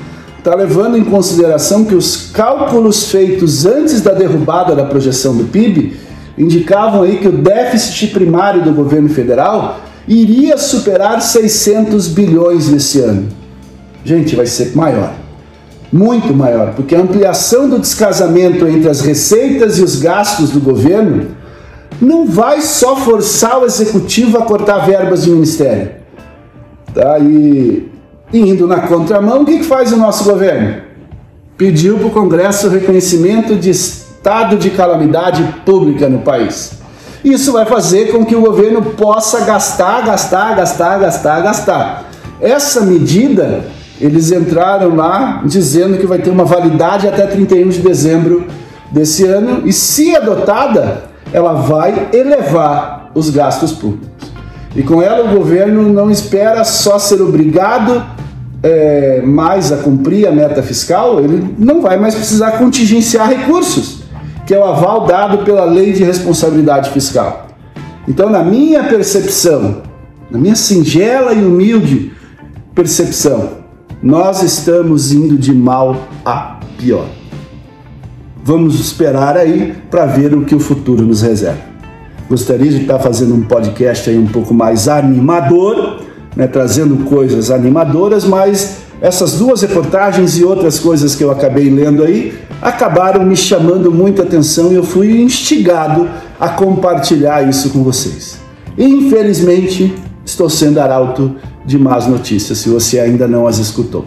está 0.46 0.54
levando 0.54 0.96
em 0.96 1.02
consideração 1.02 1.84
que 1.84 1.94
os 1.96 2.30
cálculos 2.30 3.10
feitos 3.10 3.66
antes 3.66 4.00
da 4.00 4.12
derrubada 4.12 4.76
da 4.76 4.84
projeção 4.84 5.36
do 5.36 5.42
PIB 5.42 5.96
indicavam 6.38 7.02
aí 7.02 7.18
que 7.18 7.26
o 7.26 7.32
déficit 7.32 8.12
primário 8.12 8.62
do 8.62 8.72
governo 8.72 9.08
federal 9.08 9.80
iria 10.06 10.56
superar 10.56 11.20
600 11.20 12.06
bilhões 12.06 12.68
nesse 12.68 13.00
ano. 13.00 13.28
Gente, 14.04 14.36
vai 14.36 14.46
ser 14.46 14.76
maior. 14.76 15.14
Muito 15.92 16.32
maior, 16.32 16.74
porque 16.74 16.94
a 16.94 17.00
ampliação 17.00 17.68
do 17.68 17.80
descasamento 17.80 18.68
entre 18.68 18.88
as 18.88 19.00
receitas 19.00 19.78
e 19.78 19.82
os 19.82 19.96
gastos 19.96 20.50
do 20.50 20.60
governo 20.60 21.26
não 22.00 22.24
vai 22.24 22.60
só 22.60 22.94
forçar 22.94 23.58
o 23.58 23.64
executivo 23.64 24.38
a 24.38 24.42
cortar 24.42 24.86
verbas 24.86 25.24
de 25.24 25.30
ministério. 25.30 25.90
Tá? 26.94 27.18
E, 27.18 27.95
indo 28.32 28.66
na 28.66 28.80
contramão, 28.80 29.42
o 29.42 29.44
que, 29.44 29.58
que 29.58 29.64
faz 29.64 29.92
o 29.92 29.96
nosso 29.96 30.24
governo? 30.24 30.82
Pediu 31.56 31.98
para 31.98 32.08
o 32.08 32.10
Congresso 32.10 32.66
o 32.66 32.70
reconhecimento 32.70 33.56
de 33.56 33.70
estado 33.70 34.56
de 34.56 34.70
calamidade 34.70 35.42
pública 35.64 36.08
no 36.08 36.18
país. 36.18 36.72
Isso 37.24 37.52
vai 37.52 37.64
fazer 37.64 38.12
com 38.12 38.24
que 38.24 38.36
o 38.36 38.40
governo 38.40 38.82
possa 38.82 39.44
gastar, 39.44 40.04
gastar, 40.04 40.54
gastar, 40.56 40.98
gastar, 40.98 41.40
gastar. 41.40 42.04
Essa 42.40 42.82
medida, 42.82 43.64
eles 44.00 44.30
entraram 44.30 44.94
lá 44.94 45.42
dizendo 45.44 45.98
que 45.98 46.06
vai 46.06 46.18
ter 46.18 46.30
uma 46.30 46.44
validade 46.44 47.08
até 47.08 47.26
31 47.26 47.68
de 47.68 47.80
dezembro 47.80 48.46
desse 48.90 49.24
ano 49.24 49.62
e, 49.64 49.72
se 49.72 50.14
adotada, 50.14 51.04
ela 51.32 51.54
vai 51.54 52.10
elevar 52.12 53.10
os 53.14 53.30
gastos 53.30 53.72
públicos. 53.72 54.08
E 54.74 54.82
com 54.82 55.00
ela 55.00 55.24
o 55.24 55.34
governo 55.34 55.90
não 55.90 56.10
espera 56.10 56.62
só 56.62 56.98
ser 56.98 57.22
obrigado 57.22 58.04
é, 58.66 59.22
mais 59.24 59.70
a 59.70 59.76
cumprir 59.76 60.26
a 60.26 60.32
meta 60.32 60.60
fiscal, 60.60 61.20
ele 61.20 61.54
não 61.56 61.80
vai 61.80 61.96
mais 61.96 62.16
precisar 62.16 62.58
contingenciar 62.58 63.28
recursos, 63.28 64.02
que 64.44 64.52
é 64.52 64.58
o 64.58 64.64
aval 64.64 65.06
dado 65.06 65.44
pela 65.44 65.64
lei 65.64 65.92
de 65.92 66.02
responsabilidade 66.02 66.90
fiscal. 66.90 67.46
Então, 68.08 68.28
na 68.28 68.42
minha 68.42 68.82
percepção, 68.82 69.82
na 70.28 70.36
minha 70.36 70.56
singela 70.56 71.32
e 71.32 71.44
humilde 71.44 72.12
percepção, 72.74 73.50
nós 74.02 74.42
estamos 74.42 75.12
indo 75.12 75.38
de 75.38 75.52
mal 75.52 75.96
a 76.24 76.58
pior. 76.76 77.06
Vamos 78.42 78.80
esperar 78.80 79.36
aí 79.36 79.74
para 79.88 80.06
ver 80.06 80.34
o 80.34 80.44
que 80.44 80.56
o 80.56 80.60
futuro 80.60 81.04
nos 81.04 81.22
reserva. 81.22 81.62
Gostaria 82.28 82.70
de 82.70 82.82
estar 82.82 82.98
fazendo 82.98 83.32
um 83.32 83.42
podcast 83.42 84.10
aí 84.10 84.18
um 84.18 84.26
pouco 84.26 84.52
mais 84.52 84.88
animador, 84.88 86.05
né, 86.36 86.46
trazendo 86.46 87.04
coisas 87.06 87.50
animadoras, 87.50 88.24
mas 88.24 88.76
essas 89.00 89.32
duas 89.32 89.62
reportagens 89.62 90.38
e 90.38 90.44
outras 90.44 90.78
coisas 90.78 91.14
que 91.14 91.24
eu 91.24 91.30
acabei 91.30 91.70
lendo 91.70 92.04
aí 92.04 92.38
acabaram 92.60 93.24
me 93.24 93.36
chamando 93.36 93.90
muita 93.90 94.22
atenção 94.22 94.70
e 94.70 94.74
eu 94.74 94.84
fui 94.84 95.20
instigado 95.20 96.08
a 96.38 96.50
compartilhar 96.50 97.48
isso 97.48 97.70
com 97.70 97.82
vocês. 97.82 98.38
Infelizmente, 98.76 99.94
estou 100.24 100.50
sendo 100.50 100.78
arauto 100.78 101.36
de 101.64 101.78
más 101.78 102.06
notícias, 102.06 102.58
se 102.58 102.68
você 102.68 103.00
ainda 103.00 103.26
não 103.26 103.46
as 103.46 103.58
escutou. 103.58 104.04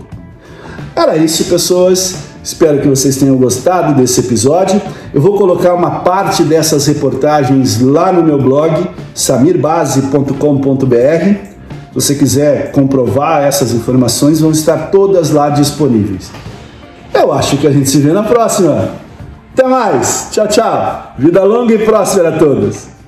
Era 0.95 1.17
isso, 1.17 1.45
pessoas. 1.45 2.29
Espero 2.43 2.81
que 2.81 2.87
vocês 2.87 3.17
tenham 3.17 3.37
gostado 3.37 3.93
desse 3.93 4.21
episódio. 4.21 4.81
Eu 5.13 5.21
vou 5.21 5.37
colocar 5.37 5.73
uma 5.73 6.01
parte 6.01 6.43
dessas 6.43 6.87
reportagens 6.87 7.81
lá 7.81 8.11
no 8.11 8.23
meu 8.23 8.37
blog, 8.37 8.89
samirbase.com.br. 9.13 11.48
Se 11.89 11.95
você 11.95 12.15
quiser 12.15 12.71
comprovar 12.71 13.41
essas 13.43 13.73
informações, 13.73 14.39
vão 14.39 14.51
estar 14.51 14.91
todas 14.91 15.31
lá 15.31 15.49
disponíveis. 15.49 16.31
Eu 17.13 17.33
acho 17.33 17.57
que 17.57 17.67
a 17.67 17.71
gente 17.71 17.89
se 17.89 17.99
vê 17.99 18.13
na 18.13 18.23
próxima. 18.23 18.89
Até 19.53 19.67
mais. 19.67 20.29
Tchau, 20.31 20.47
tchau. 20.47 21.13
Vida 21.17 21.43
longa 21.43 21.73
e 21.73 21.79
próspera 21.79 22.29
a 22.29 22.37
todos. 22.37 22.98